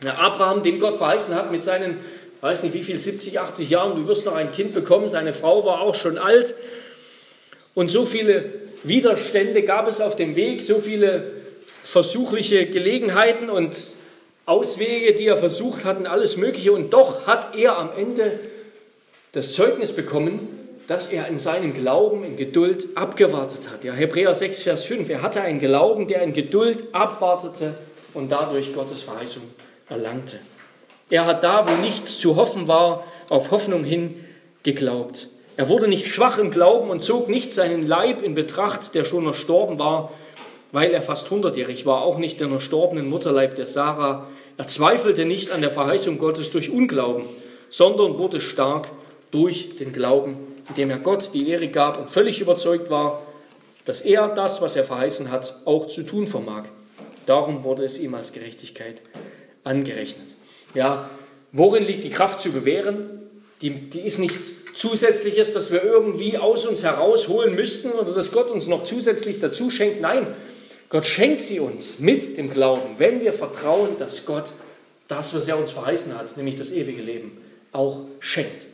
[0.04, 1.98] Ja, Abraham, dem Gott verheißen hat mit seinen
[2.44, 5.64] weiß nicht wie viel, 70, 80 Jahren, du wirst noch ein Kind bekommen, seine Frau
[5.64, 6.54] war auch schon alt.
[7.72, 11.32] Und so viele Widerstände gab es auf dem Weg, so viele
[11.82, 13.74] versuchliche Gelegenheiten und
[14.44, 16.72] Auswege, die er versucht hatten, alles Mögliche.
[16.72, 18.40] Und doch hat er am Ende
[19.32, 20.46] das Zeugnis bekommen,
[20.86, 23.84] dass er in seinem Glauben, in Geduld abgewartet hat.
[23.84, 25.08] Ja, Hebräer 6, Vers 5.
[25.08, 27.72] Er hatte einen Glauben, der in Geduld abwartete
[28.12, 29.44] und dadurch Gottes Verheißung
[29.88, 30.38] erlangte.
[31.10, 34.24] Er hat da, wo nichts zu hoffen war, auf Hoffnung hin
[34.62, 35.28] geglaubt.
[35.56, 39.26] Er wurde nicht schwach im Glauben und zog nicht seinen Leib in Betracht, der schon
[39.26, 40.12] erstorben war,
[40.72, 44.26] weil er fast hundertjährig war, auch nicht den erstorbenen Mutterleib der Sarah.
[44.56, 47.24] Er zweifelte nicht an der Verheißung Gottes durch Unglauben,
[47.70, 48.88] sondern wurde stark
[49.30, 50.36] durch den Glauben,
[50.68, 53.22] indem er Gott die Ehre gab und völlig überzeugt war,
[53.84, 56.64] dass er das, was er verheißen hat, auch zu tun vermag.
[57.26, 59.02] Darum wurde es ihm als Gerechtigkeit
[59.64, 60.34] angerechnet.
[60.74, 61.10] Ja,
[61.52, 63.20] worin liegt die Kraft zu bewähren?
[63.62, 68.50] Die, die ist nichts Zusätzliches, das wir irgendwie aus uns herausholen müssten oder dass Gott
[68.50, 70.00] uns noch zusätzlich dazu schenkt.
[70.00, 70.26] Nein,
[70.88, 74.52] Gott schenkt sie uns mit dem Glauben, wenn wir vertrauen, dass Gott
[75.08, 77.38] das, was er uns verheißen hat, nämlich das ewige Leben,
[77.72, 78.66] auch schenkt.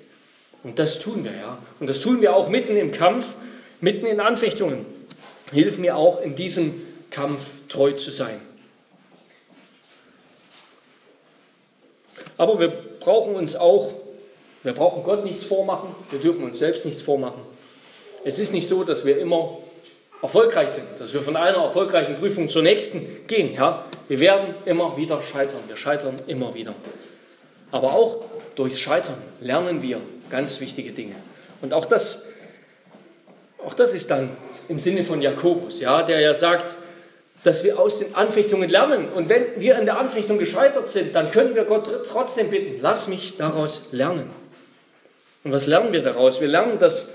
[0.63, 1.59] Und das tun wir, ja.
[1.79, 3.35] Und das tun wir auch mitten im Kampf,
[3.81, 4.85] mitten in Anfechtungen.
[5.53, 8.41] Hilf mir auch in diesem Kampf treu zu sein.
[12.37, 12.69] Aber wir
[13.01, 13.91] brauchen uns auch,
[14.63, 17.43] wir brauchen Gott nichts vormachen, wir dürfen uns selbst nichts vormachen.
[18.25, 19.59] Es ist nicht so, dass wir immer
[20.23, 23.55] erfolgreich sind, dass wir von einer erfolgreichen Prüfung zur nächsten gehen.
[23.55, 23.87] Ja?
[24.09, 26.75] Wir werden immer wieder scheitern, wir scheitern immer wieder.
[27.73, 31.15] Aber auch durchs Scheitern lernen wir ganz wichtige Dinge.
[31.63, 32.27] Und auch das,
[33.65, 34.37] auch das ist dann
[34.69, 36.77] im Sinne von Jakobus, ja, der ja sagt,
[37.43, 39.09] dass wir aus den Anfechtungen lernen.
[39.09, 43.09] Und wenn wir in der Anfechtung gescheitert sind, dann können wir Gott trotzdem bitten, lass
[43.09, 44.31] mich daraus lernen.
[45.43, 46.41] Und was lernen wir daraus?
[46.41, 47.11] Wir lernen, dass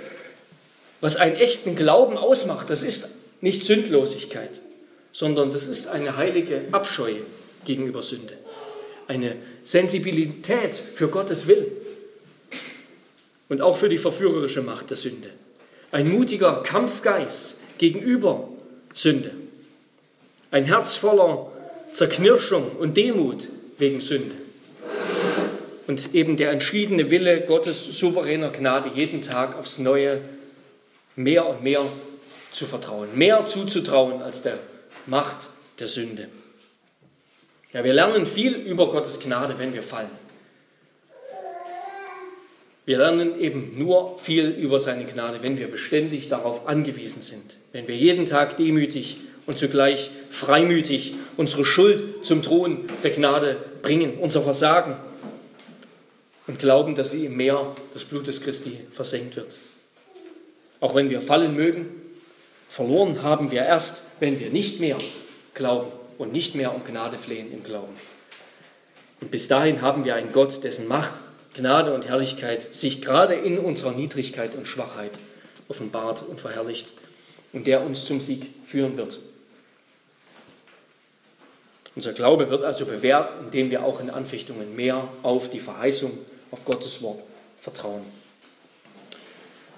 [1.02, 3.10] was einen echten Glauben ausmacht, das ist
[3.42, 4.62] nicht Sündlosigkeit,
[5.12, 7.14] sondern das ist eine heilige Abscheu
[7.66, 8.34] gegenüber Sünde.
[9.08, 11.68] Eine Sensibilität für Gottes Willen
[13.50, 15.30] und auch für die verführerische Macht der Sünde.
[15.92, 18.50] Ein mutiger Kampfgeist gegenüber
[18.94, 19.32] Sünde.
[20.52, 21.52] Ein Herz voller
[21.92, 24.36] Zerknirschung und Demut wegen Sünde.
[25.88, 30.22] Und eben der entschiedene Wille Gottes souveräner Gnade jeden Tag aufs Neue
[31.16, 31.86] mehr und mehr
[32.52, 34.58] zu vertrauen, mehr zuzutrauen als der
[35.06, 35.48] Macht
[35.80, 36.28] der Sünde.
[37.74, 40.10] Ja, wir lernen viel über Gottes Gnade, wenn wir fallen.
[42.86, 47.88] Wir lernen eben nur viel über seine Gnade, wenn wir beständig darauf angewiesen sind, wenn
[47.88, 54.42] wir jeden Tag demütig und zugleich freimütig unsere Schuld zum Thron der Gnade bringen, unser
[54.42, 54.98] Versagen
[56.48, 59.58] und glauben, dass sie im Meer des Blutes Christi versenkt wird.
[60.80, 61.88] Auch wenn wir fallen mögen,
[62.70, 64.98] verloren haben wir erst, wenn wir nicht mehr
[65.54, 67.94] glauben und nicht mehr um Gnade flehen im Glauben.
[69.22, 71.14] Und bis dahin haben wir einen Gott, dessen Macht,
[71.56, 75.12] Gnade und Herrlichkeit sich gerade in unserer Niedrigkeit und Schwachheit
[75.70, 76.94] offenbart und verherrlicht
[77.54, 79.20] und der uns zum Sieg führen wird.
[81.96, 86.12] Unser Glaube wird also bewährt, indem wir auch in Anfechtungen mehr auf die Verheißung,
[86.52, 87.24] auf Gottes Wort
[87.60, 88.02] vertrauen.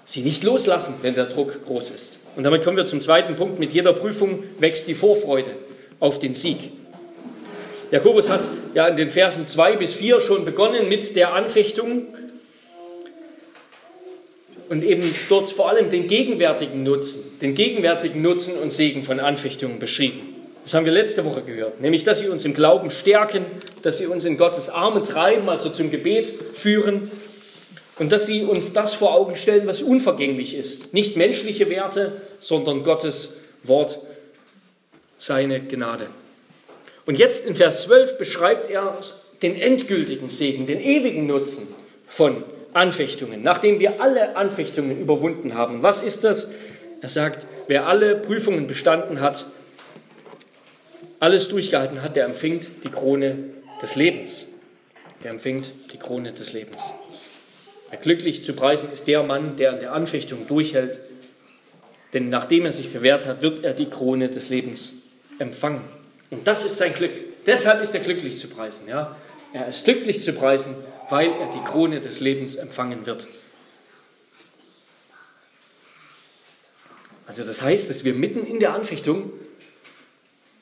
[0.04, 2.18] Sie nicht loslassen, wenn der Druck groß ist.
[2.34, 3.58] Und damit kommen wir zum zweiten Punkt.
[3.58, 5.50] Mit jeder Prüfung wächst die Vorfreude
[6.00, 6.72] auf den Sieg.
[7.90, 8.42] Jakobus hat
[8.74, 12.06] ja in den Versen 2 bis 4 schon begonnen mit der Anfechtung
[14.68, 19.78] und eben dort vor allem den gegenwärtigen Nutzen, den gegenwärtigen Nutzen und Segen von Anfechtungen
[19.78, 20.37] beschrieben.
[20.68, 23.46] Das haben wir letzte Woche gehört, nämlich dass sie uns im Glauben stärken,
[23.80, 27.10] dass sie uns in Gottes Arme treiben, also zum Gebet führen
[27.98, 30.92] und dass sie uns das vor Augen stellen, was unvergänglich ist.
[30.92, 33.98] Nicht menschliche Werte, sondern Gottes Wort,
[35.16, 36.08] seine Gnade.
[37.06, 38.98] Und jetzt in Vers 12 beschreibt er
[39.40, 41.66] den endgültigen Segen, den ewigen Nutzen
[42.06, 45.82] von Anfechtungen, nachdem wir alle Anfechtungen überwunden haben.
[45.82, 46.50] Was ist das?
[47.00, 49.46] Er sagt, wer alle Prüfungen bestanden hat,
[51.20, 53.38] alles durchgehalten hat, der empfängt die Krone
[53.82, 54.46] des Lebens.
[55.24, 56.82] Der empfängt die Krone des Lebens.
[57.90, 61.00] Ja, glücklich zu preisen ist der Mann, der an der Anfechtung durchhält,
[62.12, 64.92] denn nachdem er sich bewährt hat, wird er die Krone des Lebens
[65.38, 65.82] empfangen.
[66.30, 67.12] Und das ist sein Glück.
[67.46, 68.88] Deshalb ist er glücklich zu preisen.
[68.88, 69.16] Ja?
[69.52, 70.74] Er ist glücklich zu preisen,
[71.10, 73.26] weil er die Krone des Lebens empfangen wird.
[77.26, 79.30] Also das heißt, dass wir mitten in der Anfechtung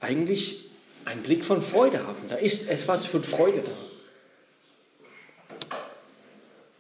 [0.01, 0.67] eigentlich
[1.05, 2.23] einen Blick von Freude haben.
[2.29, 3.73] Da ist etwas von Freude da.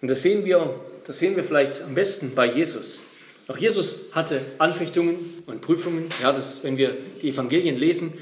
[0.02, 3.00] Und das sehen wir, das sehen wir vielleicht am besten bei Jesus.
[3.48, 6.08] Auch Jesus hatte Anfechtungen und Prüfungen.
[6.20, 8.12] Ja, das, wenn wir die Evangelien lesen,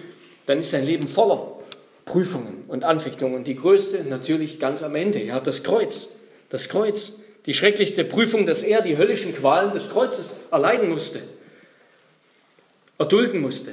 [0.47, 1.59] dann ist sein Leben voller
[2.05, 3.35] Prüfungen und Anfechtungen.
[3.35, 6.09] Und die größte natürlich ganz am Ende, ja, das Kreuz.
[6.51, 11.21] Das Kreuz, die schrecklichste Prüfung, dass er die höllischen Qualen des Kreuzes erleiden musste,
[12.99, 13.73] erdulden musste,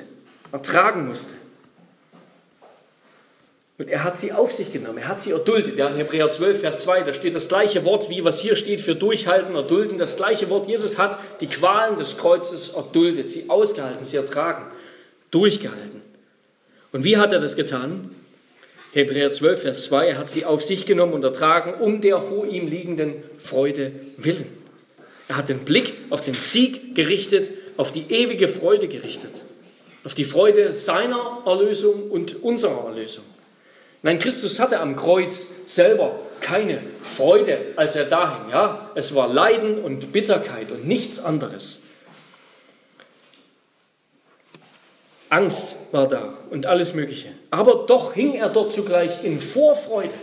[0.52, 1.34] ertragen musste.
[3.78, 5.78] Und er hat sie auf sich genommen, er hat sie erduldet.
[5.78, 8.80] Ja, in Hebräer 12, Vers 2, da steht das gleiche Wort, wie was hier steht
[8.80, 9.98] für durchhalten, erdulden.
[9.98, 14.66] Das gleiche Wort, Jesus hat die Qualen des Kreuzes erduldet, sie ausgehalten, sie ertragen,
[15.32, 16.02] durchgehalten.
[16.92, 18.12] Und wie hat er das getan?
[18.94, 22.46] Hebräer 12, Vers 2, er hat sie auf sich genommen und ertragen, um der vor
[22.46, 24.46] ihm liegenden Freude willen.
[25.28, 29.44] Er hat den Blick auf den Sieg gerichtet, auf die ewige Freude gerichtet,
[30.04, 33.24] auf die Freude seiner Erlösung und unserer Erlösung.
[34.04, 38.50] Nein, Christus hatte am Kreuz selber keine Freude, als er da hing.
[38.50, 38.92] Ja?
[38.96, 41.82] Es war Leiden und Bitterkeit und nichts anderes.
[45.30, 47.30] Angst war da und alles Mögliche.
[47.52, 50.16] Aber doch hing er dort zugleich in Vorfreude,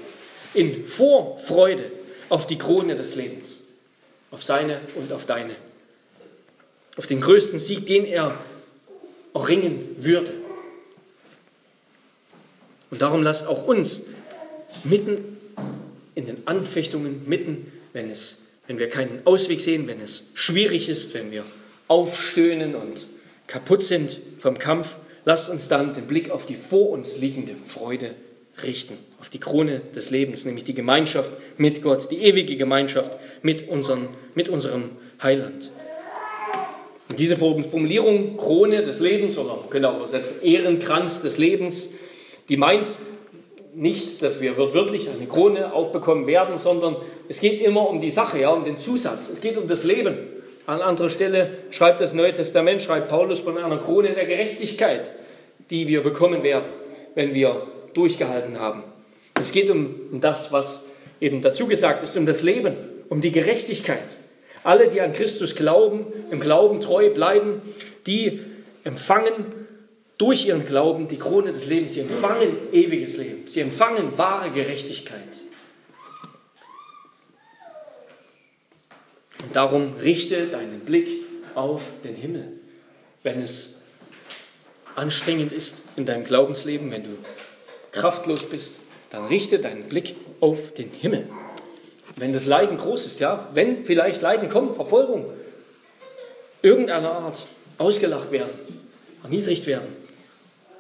[0.55, 1.91] in Vorfreude
[2.29, 3.61] auf die Krone des Lebens,
[4.31, 5.57] auf seine und auf deine,
[6.97, 8.39] auf den größten Sieg, den er
[9.39, 10.33] erringen würde.
[12.91, 14.03] Und darum lasst auch uns
[14.85, 15.37] mitten
[16.15, 21.15] in den Anfechtungen, mitten, wenn, es, wenn wir keinen Ausweg sehen, wenn es schwierig ist,
[21.15, 21.45] wenn wir
[21.87, 23.07] aufstöhnen und
[23.47, 28.15] kaputt sind vom Kampf, lasst uns dann den Blick auf die vor uns liegende Freude
[28.63, 33.69] richten, auf die Krone des Lebens, nämlich die Gemeinschaft mit Gott, die ewige Gemeinschaft mit,
[33.69, 34.91] unseren, mit unserem
[35.23, 35.71] Heiland.
[37.19, 41.93] Diese Formulierung Krone des Lebens oder man könnte auch übersetzen Ehrenkranz des Lebens,
[42.49, 42.87] die meint
[43.75, 46.97] nicht, dass wir wirklich eine Krone aufbekommen werden, sondern
[47.29, 49.29] es geht immer um die Sache, ja, um den Zusatz.
[49.29, 50.17] Es geht um das Leben.
[50.67, 55.11] An anderer Stelle schreibt das Neue Testament, schreibt Paulus von einer Krone der Gerechtigkeit,
[55.71, 56.67] die wir bekommen werden,
[57.15, 58.83] wenn wir durchgehalten haben.
[59.41, 60.83] Es geht um das, was
[61.21, 62.77] eben dazu gesagt ist, um das Leben,
[63.09, 64.19] um die Gerechtigkeit.
[64.69, 67.63] Alle, die an Christus glauben, im Glauben treu bleiben,
[68.07, 68.41] die
[68.85, 69.47] empfangen
[70.19, 71.95] durch ihren Glauben die Krone des Lebens.
[71.95, 73.49] Sie empfangen ewiges Leben.
[73.49, 75.39] Sie empfangen wahre Gerechtigkeit.
[79.43, 81.09] Und darum richte deinen Blick
[81.55, 82.53] auf den Himmel.
[83.23, 83.79] Wenn es
[84.97, 87.17] anstrengend ist in deinem Glaubensleben, wenn du
[87.91, 91.27] kraftlos bist, dann richte deinen Blick auf den Himmel.
[92.19, 95.27] Wenn das Leiden groß ist, ja, wenn vielleicht Leiden kommt, Verfolgung,
[96.63, 97.47] irgendeiner Art,
[97.79, 98.51] ausgelacht werden,
[99.23, 99.87] erniedrigt werden,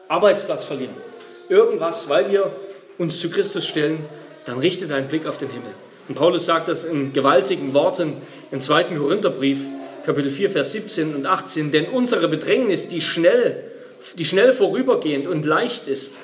[0.09, 0.94] Arbeitsplatz verlieren,
[1.48, 2.51] irgendwas, weil wir
[2.98, 4.05] uns zu Christus stellen,
[4.46, 5.70] dann richte deinen Blick auf den Himmel.
[6.09, 8.14] Und Paulus sagt das in gewaltigen Worten
[8.51, 9.61] im zweiten Korintherbrief,
[10.07, 11.70] Kapitel 4, Vers 17 und 18.
[11.70, 13.62] Denn unsere Bedrängnis, die schnell,
[14.16, 16.16] die schnell vorübergehend und leicht ist,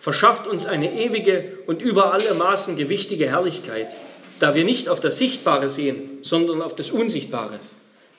[0.00, 3.94] verschafft uns eine ewige und über alle Maßen gewichtige Herrlichkeit,
[4.40, 7.58] da wir nicht auf das Sichtbare sehen, sondern auf das Unsichtbare.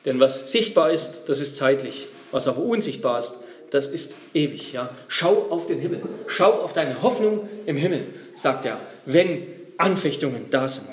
[0.05, 2.07] Denn was sichtbar ist, das ist zeitlich.
[2.31, 3.35] Was aber unsichtbar ist,
[3.71, 4.73] das ist ewig.
[4.73, 4.89] Ja?
[5.07, 6.01] Schau auf den Himmel.
[6.27, 10.87] Schau auf deine Hoffnung im Himmel, sagt er, wenn Anfechtungen da sind.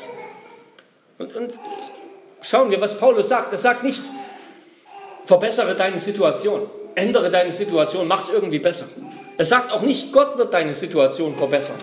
[1.19, 1.53] Und, und
[2.43, 3.53] schauen wir, was Paulus sagt.
[3.53, 4.03] Er sagt nicht,
[5.25, 8.87] verbessere deine Situation, ändere deine Situation, mach es irgendwie besser.
[9.37, 11.79] Er sagt auch nicht, Gott wird deine Situation verbessern.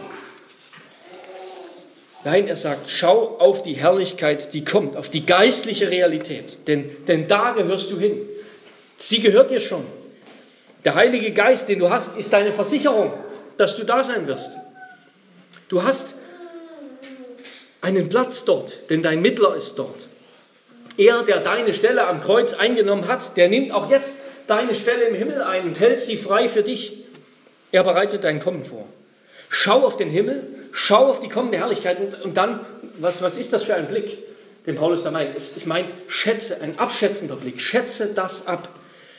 [2.23, 7.27] Nein, er sagt, schau auf die Herrlichkeit, die kommt, auf die geistliche Realität, denn, denn
[7.27, 8.17] da gehörst du hin.
[8.97, 9.85] Sie gehört dir schon.
[10.83, 13.11] Der Heilige Geist, den du hast, ist deine Versicherung,
[13.57, 14.55] dass du da sein wirst.
[15.69, 16.15] Du hast
[17.81, 20.07] einen Platz dort, denn dein Mittler ist dort.
[20.97, 25.15] Er, der deine Stelle am Kreuz eingenommen hat, der nimmt auch jetzt deine Stelle im
[25.15, 27.05] Himmel ein und hält sie frei für dich.
[27.71, 28.85] Er bereitet dein Kommen vor.
[29.49, 32.65] Schau auf den Himmel, schau auf die kommende Herrlichkeit und, und dann,
[32.97, 34.17] was, was ist das für ein Blick,
[34.65, 35.35] den Paulus da meint?
[35.35, 38.69] Es, es meint, schätze, ein abschätzender Blick, schätze das ab.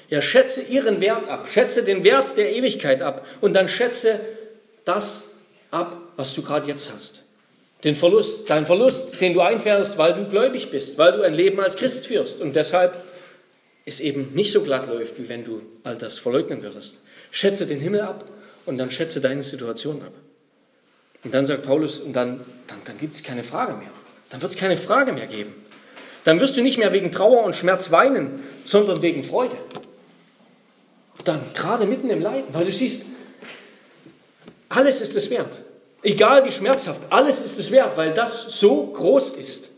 [0.08, 4.20] Ja, schätze ihren Wert ab, schätze den Wert der Ewigkeit ab und dann schätze
[4.84, 5.30] das
[5.70, 7.22] ab, was du gerade jetzt hast.
[7.84, 11.60] Den Verlust, deinen Verlust, den du einfährst, weil du gläubig bist, weil du ein Leben
[11.60, 13.02] als Christ führst und deshalb
[13.84, 16.98] es eben nicht so glatt läuft, wie wenn du all das verleugnen würdest.
[17.30, 18.24] Schätze den Himmel ab
[18.66, 20.12] und dann schätze deine Situation ab.
[21.24, 23.90] Und dann sagt Paulus, und dann, dann, dann gibt es keine Frage mehr.
[24.30, 25.54] Dann wird es keine Frage mehr geben.
[26.24, 29.56] Dann wirst du nicht mehr wegen Trauer und Schmerz weinen, sondern wegen Freude.
[31.24, 33.06] Dann gerade mitten im Leiden, weil du siehst,
[34.68, 35.60] alles ist es wert.
[36.02, 39.70] Egal wie schmerzhaft, alles ist es wert, weil das so groß ist.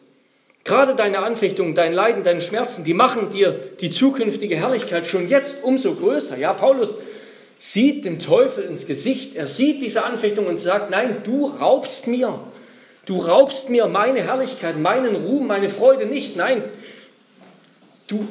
[0.64, 5.62] Gerade deine Anfechtungen, dein Leiden, deine Schmerzen, die machen dir die zukünftige Herrlichkeit schon jetzt
[5.62, 6.38] umso größer.
[6.38, 6.96] Ja, Paulus
[7.58, 12.40] sieht dem Teufel ins Gesicht, er sieht diese Anfechtung und sagt, nein, du raubst mir,
[13.06, 16.64] du raubst mir meine Herrlichkeit, meinen Ruhm, meine Freude nicht, nein,
[18.06, 18.26] du,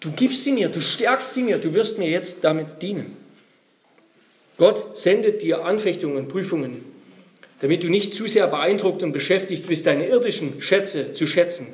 [0.00, 3.16] du gibst sie mir, du stärkst sie mir, du wirst mir jetzt damit dienen.
[4.58, 6.84] Gott sendet dir Anfechtungen und Prüfungen,
[7.60, 11.68] damit du nicht zu sehr beeindruckt und beschäftigt bist, deine irdischen Schätze zu schätzen,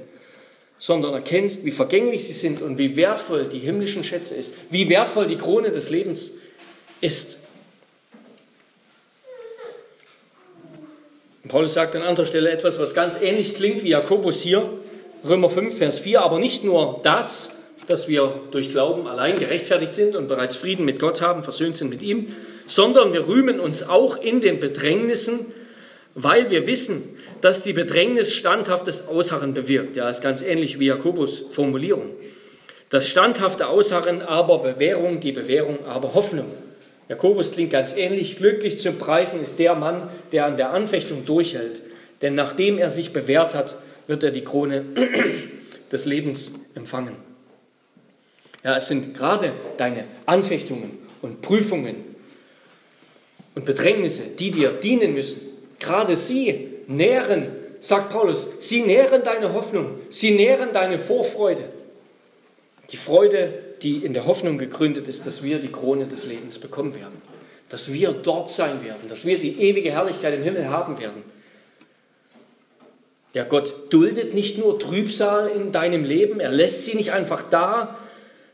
[0.79, 5.27] sondern erkennst, wie vergänglich sie sind und wie wertvoll die himmlischen Schätze ist, wie wertvoll
[5.27, 6.33] die Krone des Lebens
[7.01, 7.39] ist.
[11.49, 14.69] Paulus sagt an anderer Stelle etwas, was ganz ähnlich klingt wie Jakobus hier,
[15.25, 17.57] Römer 5, Vers 4, aber nicht nur das,
[17.87, 21.89] dass wir durch Glauben allein gerechtfertigt sind und bereits Frieden mit Gott haben, versöhnt sind
[21.89, 25.47] mit ihm, sondern wir rühmen uns auch in den Bedrängnissen,
[26.15, 29.97] weil wir wissen, dass die Bedrängnis standhaftes Ausharren bewirkt.
[29.97, 32.11] Ja, ist ganz ähnlich wie Jakobus Formulierung.
[32.91, 36.47] Das standhafte Ausharren aber Bewährung, die Bewährung aber Hoffnung.
[37.09, 38.37] Jakobus klingt ganz ähnlich.
[38.37, 41.83] Glücklich zu preisen ist der Mann, der an der Anfechtung durchhält.
[42.23, 44.85] Denn nachdem er sich bewährt hat, wird er die Krone
[45.93, 47.17] des Lebens empfangen.
[48.65, 51.97] Ja, es sind gerade deine Anfechtungen und Prüfungen
[53.55, 55.43] und Bedrängnisse, die dir dienen müssen.
[55.79, 57.47] Gerade sie nähren,
[57.81, 61.65] sagt Paulus, sie nähren deine Hoffnung, sie nähren deine Vorfreude.
[62.91, 66.95] Die Freude, die in der Hoffnung gegründet ist, dass wir die Krone des Lebens bekommen
[66.95, 67.21] werden,
[67.69, 71.23] dass wir dort sein werden, dass wir die ewige Herrlichkeit im Himmel haben werden.
[73.35, 77.99] Ja, Gott duldet nicht nur Trübsal in deinem Leben, er lässt sie nicht einfach da,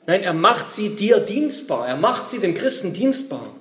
[0.06, 3.54] nein, er macht sie dir dienstbar, er macht sie dem Christen dienstbar.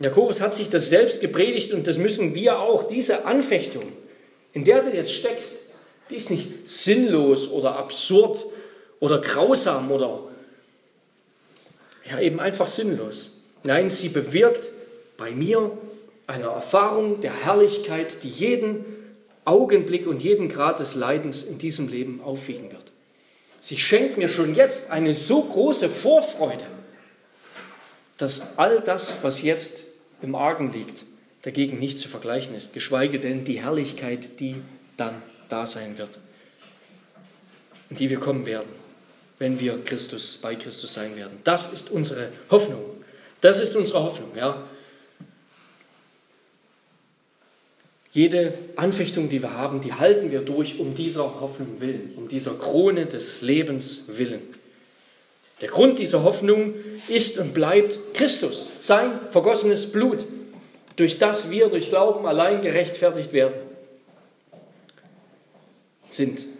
[0.00, 2.88] Jakobus hat sich das selbst gepredigt und das müssen wir auch.
[2.88, 3.84] Diese Anfechtung,
[4.52, 5.54] in der du jetzt steckst,
[6.10, 8.44] die ist nicht sinnlos oder absurd
[9.00, 10.22] oder grausam oder
[12.10, 13.38] ja eben einfach sinnlos.
[13.64, 14.68] Nein, sie bewirkt
[15.16, 15.70] bei mir
[16.26, 18.84] eine Erfahrung der Herrlichkeit, die jeden
[19.44, 22.92] Augenblick und jeden Grad des Leidens in diesem Leben aufwiegen wird.
[23.60, 26.66] Sie schenkt mir schon jetzt eine so große Vorfreude,
[28.18, 29.84] dass all das, was jetzt
[30.22, 31.04] im Argen liegt,
[31.42, 34.56] dagegen nicht zu vergleichen ist, geschweige denn die Herrlichkeit, die
[34.96, 36.18] dann da sein wird,
[37.90, 38.68] in die wir kommen werden,
[39.44, 41.38] wenn wir Christus bei Christus sein werden.
[41.44, 42.80] Das ist unsere Hoffnung.
[43.42, 44.66] Das ist unsere Hoffnung, ja.
[48.10, 52.54] Jede Anfechtung, die wir haben, die halten wir durch um dieser Hoffnung willen, um dieser
[52.54, 54.40] Krone des Lebens willen.
[55.60, 56.72] Der Grund dieser Hoffnung
[57.08, 60.24] ist und bleibt Christus, sein vergossenes Blut,
[60.96, 63.56] durch das wir durch Glauben allein gerechtfertigt werden,
[66.08, 66.53] sind.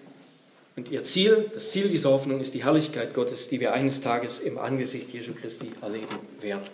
[0.76, 4.40] Und ihr Ziel, das Ziel dieser Hoffnung ist die Herrlichkeit Gottes, die wir eines Tages
[4.40, 6.64] im Angesicht Jesu Christi erleben werden.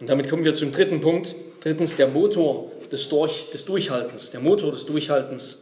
[0.00, 1.34] Und damit kommen wir zum dritten Punkt.
[1.60, 4.30] Drittens der Motor des, Durch, des Durchhaltens.
[4.30, 5.58] Der Motor des Durchhaltens.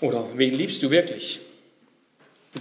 [0.00, 1.40] Oder wen liebst du wirklich?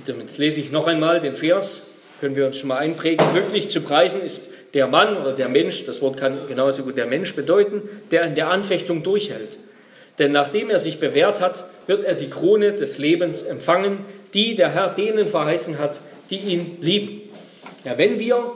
[0.05, 1.87] Damit lese ich noch einmal den Vers,
[2.19, 3.25] können wir uns schon mal einprägen.
[3.33, 7.05] Glücklich zu preisen ist der Mann oder der Mensch, das Wort kann genauso gut der
[7.05, 7.81] Mensch bedeuten,
[8.11, 9.57] der in der Anfechtung durchhält.
[10.19, 13.99] Denn nachdem er sich bewährt hat, wird er die Krone des Lebens empfangen,
[14.33, 15.99] die der Herr denen verheißen hat,
[16.29, 17.21] die ihn lieben.
[17.83, 18.53] Ja, wenn wir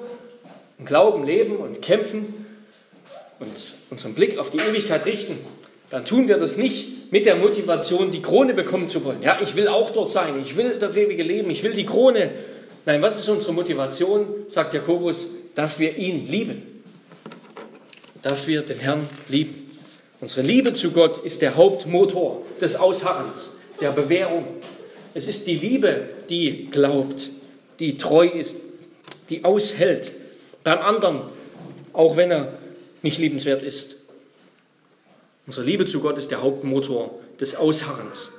[0.80, 2.46] im Glauben leben und kämpfen
[3.40, 3.50] und
[3.90, 5.38] unseren Blick auf die Ewigkeit richten,
[5.90, 9.24] dann tun wir das nicht mit der Motivation, die Krone bekommen zu wollen.
[9.24, 12.32] Ja, ich will auch dort sein, ich will das ewige Leben, ich will die Krone.
[12.86, 16.84] Nein, was ist unsere Motivation, sagt Jakobus, dass wir ihn lieben,
[18.22, 19.67] dass wir den Herrn lieben.
[20.20, 24.48] Unsere Liebe zu Gott ist der Hauptmotor des Ausharrens, der Bewährung.
[25.14, 27.30] Es ist die Liebe, die glaubt,
[27.80, 28.58] die treu ist,
[29.30, 30.12] die aushält
[30.64, 31.22] beim anderen,
[31.94, 32.58] auch wenn er
[33.04, 33.98] nicht liebenswert ist.
[35.46, 38.32] Unsere Liebe zu Gott ist der Hauptmotor des Ausharrens.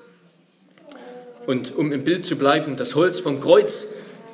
[1.47, 3.87] Und um im Bild zu bleiben, das Holz vom Kreuz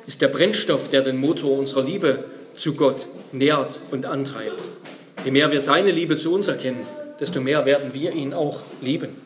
[0.07, 2.25] ist der Brennstoff, der den Motor unserer Liebe
[2.55, 4.67] zu Gott nährt und antreibt.
[5.23, 6.85] Je mehr wir seine Liebe zu uns erkennen,
[7.19, 9.21] desto mehr werden wir ihn auch lieben.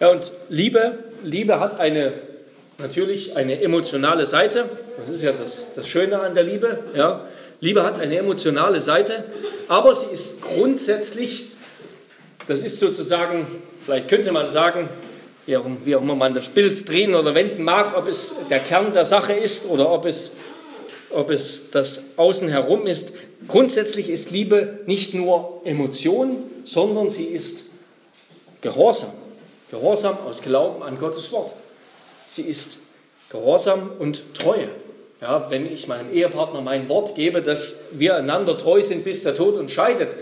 [0.00, 2.12] Ja, und Liebe, Liebe hat eine,
[2.78, 4.68] natürlich eine emotionale Seite.
[4.98, 6.78] Das ist ja das, das Schöne an der Liebe.
[6.94, 7.24] Ja.
[7.60, 9.24] Liebe hat eine emotionale Seite,
[9.68, 11.52] aber sie ist grundsätzlich,
[12.46, 13.46] das ist sozusagen,
[13.80, 14.88] vielleicht könnte man sagen,
[15.46, 18.60] wie auch, wie auch immer man das Bild drehen oder wenden mag, ob es der
[18.60, 20.36] Kern der Sache ist oder ob es,
[21.14, 23.12] ob es das Außen herum ist.
[23.48, 27.66] Grundsätzlich ist Liebe nicht nur Emotion, sondern sie ist
[28.60, 29.12] Gehorsam.
[29.70, 31.52] Gehorsam aus Glauben an Gottes Wort.
[32.26, 32.78] Sie ist
[33.30, 34.68] Gehorsam und Treue.
[35.20, 39.34] Ja, wenn ich meinem Ehepartner mein Wort gebe, dass wir einander treu sind, bis der
[39.34, 40.16] Tod uns scheidet,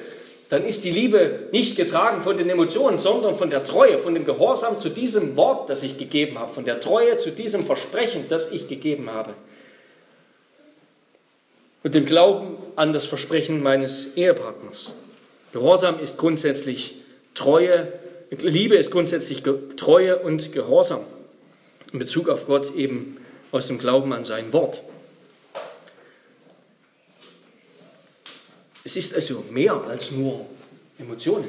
[0.49, 4.25] dann ist die Liebe nicht getragen von den Emotionen, sondern von der Treue, von dem
[4.25, 8.53] Gehorsam zu diesem Wort, das ich gegeben habe, von der Treue zu diesem Versprechen, das
[8.53, 9.33] ich gegeben habe.
[11.83, 14.95] Und dem Glauben an das Versprechen meines Ehepartners.
[15.53, 16.97] Gehorsam ist grundsätzlich
[17.35, 17.93] Treue,
[18.31, 19.43] Liebe ist grundsätzlich
[19.77, 21.01] Treue und Gehorsam
[21.93, 23.19] in Bezug auf Gott eben
[23.51, 24.83] aus dem Glauben an sein Wort.
[28.85, 30.47] Es ist also mehr als nur
[30.99, 31.49] Emotionen.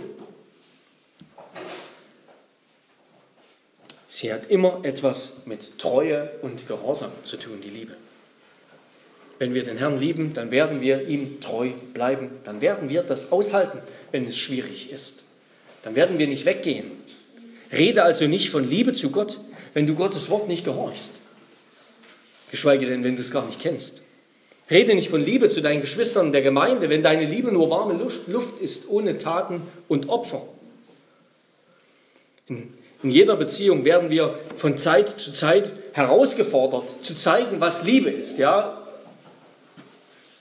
[4.08, 7.96] Sie hat immer etwas mit Treue und Gehorsam zu tun, die Liebe.
[9.44, 12.30] Wenn wir den Herrn lieben, dann werden wir ihm treu bleiben.
[12.46, 13.80] Dann werden wir das aushalten,
[14.12, 15.24] wenn es schwierig ist.
[15.82, 16.92] Dann werden wir nicht weggehen.
[17.70, 19.38] Rede also nicht von Liebe zu Gott,
[19.74, 21.20] wenn du Gottes Wort nicht gehorchst.
[22.52, 24.02] Geschweige denn, wenn du es gar nicht kennst.
[24.72, 28.30] Rede nicht von Liebe zu deinen Geschwistern der Gemeinde, wenn deine Liebe nur warme Luft,
[28.30, 30.48] Luft ist, ohne Taten und Opfer.
[32.48, 32.74] In,
[33.04, 38.40] in jeder Beziehung werden wir von Zeit zu Zeit herausgefordert, zu zeigen, was Liebe ist.
[38.40, 38.80] Ja?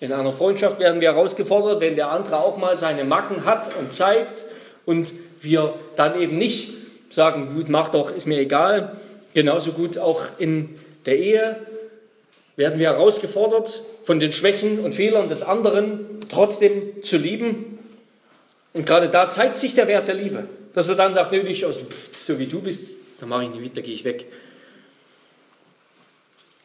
[0.02, 3.92] In einer Freundschaft werden wir herausgefordert, wenn der andere auch mal seine Macken hat und
[3.92, 4.42] zeigt
[4.84, 6.72] und wir dann eben nicht
[7.10, 8.96] sagen, gut, mach doch, ist mir egal.
[9.32, 10.70] Genauso gut auch in
[11.06, 11.56] der Ehe
[12.56, 17.78] werden wir herausgefordert, von den Schwächen und Fehlern des anderen trotzdem zu lieben.
[18.72, 20.48] Und gerade da zeigt sich der Wert der Liebe.
[20.74, 23.62] Dass er dann sagt, nötig, also, pff, so wie du bist, dann mache ich nicht
[23.62, 24.26] mit, da gehe ich weg.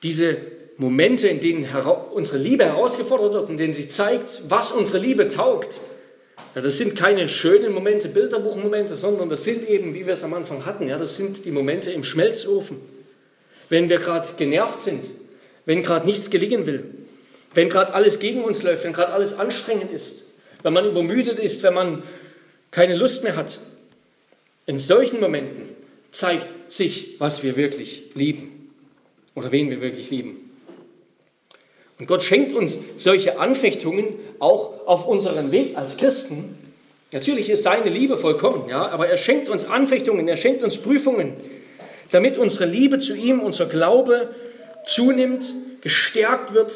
[0.02, 0.38] Diese
[0.78, 1.68] Momente, in denen
[2.12, 5.80] unsere Liebe herausgefordert wird, in denen sie zeigt, was unsere Liebe taugt,
[6.54, 10.34] ja, das sind keine schönen Momente, Bilderbuchmomente, sondern das sind eben, wie wir es am
[10.34, 12.78] Anfang hatten, ja, das sind die Momente im Schmelzofen.
[13.70, 15.04] Wenn wir gerade genervt sind,
[15.66, 16.84] wenn gerade nichts gelingen will,
[17.54, 20.26] wenn gerade alles gegen uns läuft, wenn gerade alles anstrengend ist,
[20.64, 22.04] wenn man übermüdet ist, wenn man
[22.72, 23.60] keine Lust mehr hat.
[24.66, 25.70] In solchen Momenten
[26.12, 28.72] zeigt sich, was wir wirklich lieben
[29.36, 30.47] oder wen wir wirklich lieben.
[32.00, 34.08] Und Gott schenkt uns solche Anfechtungen
[34.40, 36.56] auch auf unseren Weg als Christen.
[37.12, 41.34] Natürlich ist seine Liebe vollkommen, ja, aber er schenkt uns Anfechtungen, er schenkt uns Prüfungen,
[42.12, 44.36] damit unsere Liebe zu ihm, unser Glaube
[44.86, 46.74] zunimmt, gestärkt wird,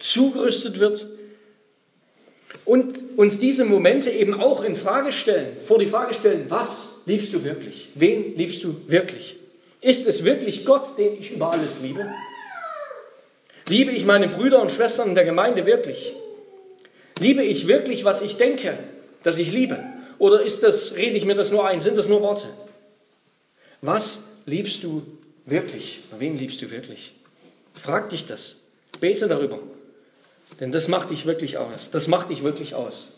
[0.00, 1.06] zugerüstet wird
[2.64, 7.32] und uns diese Momente eben auch in Frage stellen, vor die Frage stellen, was liebst
[7.32, 7.88] du wirklich?
[7.94, 9.36] Wen liebst du wirklich?
[9.80, 12.06] Ist es wirklich Gott, den ich über alles liebe?
[13.68, 16.14] Liebe ich meine Brüder und Schwestern in der Gemeinde wirklich?
[17.20, 18.78] Liebe ich wirklich, was ich denke,
[19.22, 19.78] dass ich liebe?
[20.18, 21.80] Oder ist das, rede ich mir das nur ein?
[21.80, 22.48] Sind das nur Worte?
[23.82, 25.02] Was liebst du
[25.46, 26.00] wirklich?
[26.18, 27.12] Wen liebst du wirklich?
[27.74, 28.56] Frag dich das.
[29.00, 29.58] Bete darüber.
[30.60, 31.90] Denn das macht dich wirklich aus.
[31.90, 33.14] Das macht dich wirklich aus.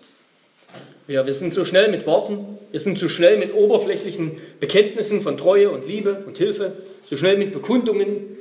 [1.08, 5.36] Ja, wir sind so schnell mit Worten, wir sind so schnell mit oberflächlichen Bekenntnissen von
[5.36, 6.74] Treue und Liebe und Hilfe,
[7.08, 8.38] so schnell mit Bekundungen.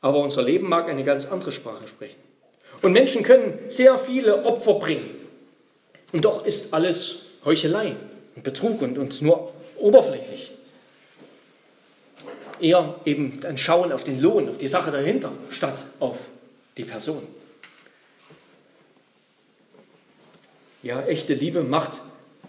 [0.00, 2.18] Aber unser Leben mag eine ganz andere Sprache sprechen.
[2.82, 5.10] Und Menschen können sehr viele Opfer bringen.
[6.12, 7.96] Und doch ist alles Heuchelei
[8.34, 10.52] und Betrug und, und nur oberflächlich.
[12.60, 16.28] Eher eben ein Schauen auf den Lohn, auf die Sache dahinter, statt auf
[16.76, 17.26] die Person.
[20.82, 22.00] Ja, echte Liebe macht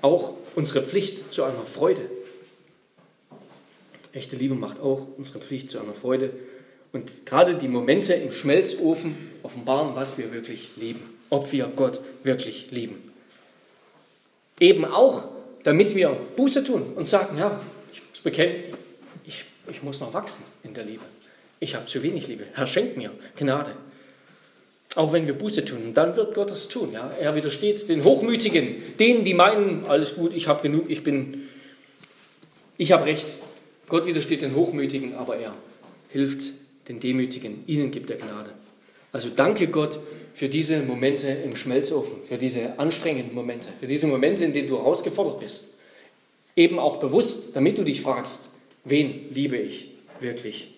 [0.02, 2.02] auch unsere Pflicht zu einer Freude.
[4.14, 6.32] Echte Liebe macht auch unsere Pflicht zu einer Freude.
[6.94, 12.72] Und gerade die Momente im Schmelzofen offenbaren, was wir wirklich lieben, ob wir Gott wirklich
[12.72, 13.12] lieben.
[14.60, 15.30] Eben auch,
[15.64, 17.60] damit wir Buße tun und sagen, ja,
[17.94, 18.38] ich muss
[19.26, 21.04] ich, ich muss noch wachsen in der Liebe.
[21.60, 22.46] Ich habe zu wenig Liebe.
[22.54, 23.72] Herr, schenk mir Gnade.
[24.96, 25.94] Auch wenn wir Buße tun.
[25.94, 26.92] Dann wird Gott das tun.
[26.92, 27.12] Ja?
[27.20, 31.48] Er widersteht den Hochmütigen, denen, die meinen, alles gut, ich habe genug, ich bin,
[32.78, 33.28] ich habe recht.
[33.88, 35.54] Gott widersteht den Hochmütigen, aber er
[36.10, 36.61] hilft
[36.92, 37.64] den Demütigen.
[37.68, 38.52] Ihnen gibt er Gnade.
[39.12, 40.00] Also danke Gott
[40.34, 44.78] für diese Momente im Schmelzofen, für diese anstrengenden Momente, für diese Momente, in denen du
[44.78, 45.74] herausgefordert bist.
[46.56, 48.50] Eben auch bewusst, damit du dich fragst,
[48.84, 49.90] wen liebe ich
[50.20, 50.74] wirklich?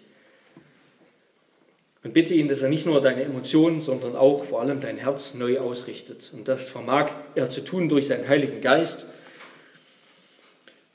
[2.04, 5.36] Und bitte ihn, dass er nicht nur deine Emotionen, sondern auch vor allem dein Herz
[5.36, 6.32] neu ausrichtet.
[6.34, 9.06] Und das vermag er zu tun durch seinen Heiligen Geist.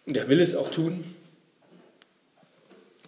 [0.07, 1.05] Und er will es auch tun.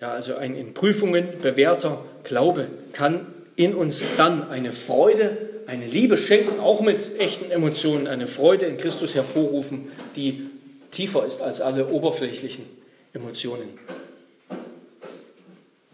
[0.00, 3.26] Ja, also ein in Prüfungen bewährter Glaube kann
[3.56, 5.36] in uns dann eine Freude,
[5.66, 10.48] eine Liebe schenken, auch mit echten Emotionen, eine Freude in Christus hervorrufen, die
[10.90, 12.64] tiefer ist als alle oberflächlichen
[13.12, 13.78] Emotionen.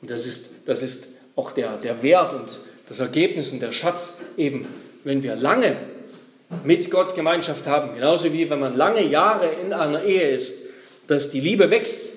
[0.03, 4.19] Und das ist, das ist auch der, der Wert und das Ergebnis und der Schatz
[4.37, 4.67] eben,
[5.03, 5.77] wenn wir lange
[6.63, 10.55] mit Gott Gemeinschaft haben, genauso wie wenn man lange Jahre in einer Ehe ist,
[11.09, 12.16] dass die Liebe wächst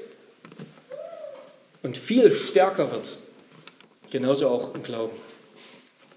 [1.84, 3.18] und viel stärker wird,
[4.10, 5.16] genauso auch im Glauben.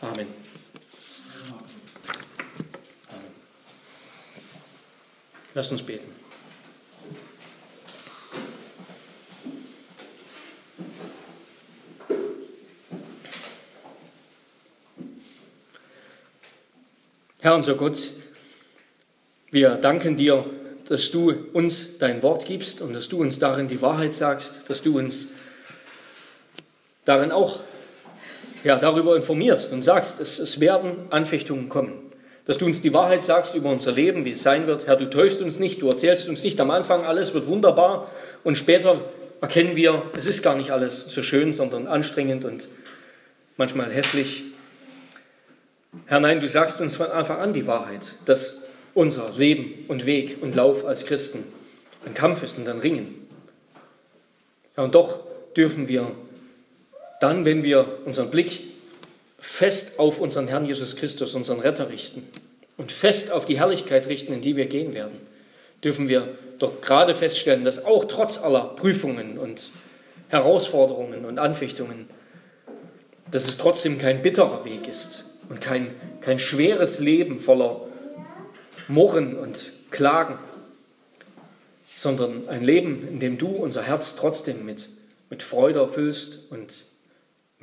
[0.00, 0.26] Amen.
[3.08, 3.30] Amen.
[5.54, 6.12] Lass uns beten.
[17.40, 17.98] Herr unser Gott,
[19.50, 20.48] wir danken dir,
[20.86, 24.80] dass du uns dein Wort gibst und dass du uns darin die Wahrheit sagst, dass
[24.80, 25.26] du uns
[27.04, 27.60] darin auch
[28.64, 31.94] ja, darüber informierst und sagst, dass es werden Anfechtungen kommen.
[32.44, 34.86] Dass du uns die Wahrheit sagst über unser Leben, wie es sein wird.
[34.86, 38.10] Herr, du täuschst uns nicht, du erzählst uns nicht am Anfang, alles wird wunderbar
[38.44, 39.00] und später
[39.40, 42.68] erkennen wir, es ist gar nicht alles so schön, sondern anstrengend und
[43.56, 44.44] manchmal hässlich
[46.06, 48.62] Herr, nein, du sagst uns von Anfang an die Wahrheit, dass
[48.94, 51.44] unser Leben und Weg und Lauf als Christen
[52.06, 53.28] ein Kampf ist und ein Ringen.
[54.76, 55.20] Ja, und doch
[55.54, 56.10] dürfen wir
[57.22, 58.64] dann, wenn wir unseren Blick
[59.38, 62.26] fest auf unseren Herrn Jesus Christus, unseren Retter richten
[62.76, 65.18] und fest auf die Herrlichkeit richten, in die wir gehen werden,
[65.84, 69.70] dürfen wir doch gerade feststellen, dass auch trotz aller Prüfungen und
[70.28, 72.08] Herausforderungen und Anfechtungen,
[73.30, 77.82] dass es trotzdem kein bitterer Weg ist, und kein, kein schweres Leben voller
[78.88, 80.38] Murren und Klagen,
[81.94, 84.88] sondern ein Leben, in dem du unser Herz trotzdem mit,
[85.28, 86.72] mit Freude erfüllst und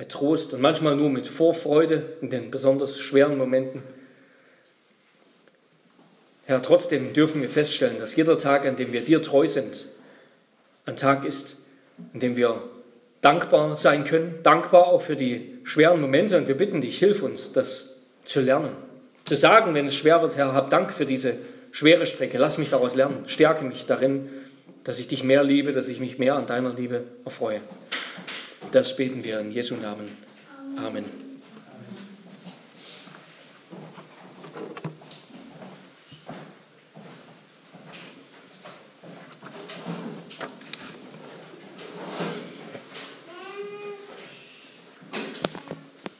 [0.00, 3.82] mit Trost und manchmal nur mit Vorfreude in den besonders schweren Momenten.
[6.46, 9.84] Herr, trotzdem dürfen wir feststellen, dass jeder Tag, an dem wir dir treu sind,
[10.86, 11.56] ein Tag ist,
[12.14, 12.62] an dem wir
[13.20, 16.38] dankbar sein können, dankbar auch für die schweren Momente.
[16.38, 18.72] Und wir bitten dich, hilf uns, das zu lernen.
[19.26, 21.34] Zu sagen, wenn es schwer wird, Herr, hab Dank für diese
[21.72, 22.38] schwere Strecke.
[22.38, 23.24] Lass mich daraus lernen.
[23.26, 24.30] Stärke mich darin,
[24.82, 27.60] dass ich dich mehr liebe, dass ich mich mehr an deiner Liebe erfreue.
[28.72, 30.16] Das beten wir in Jesu Namen.
[30.76, 31.29] Amen.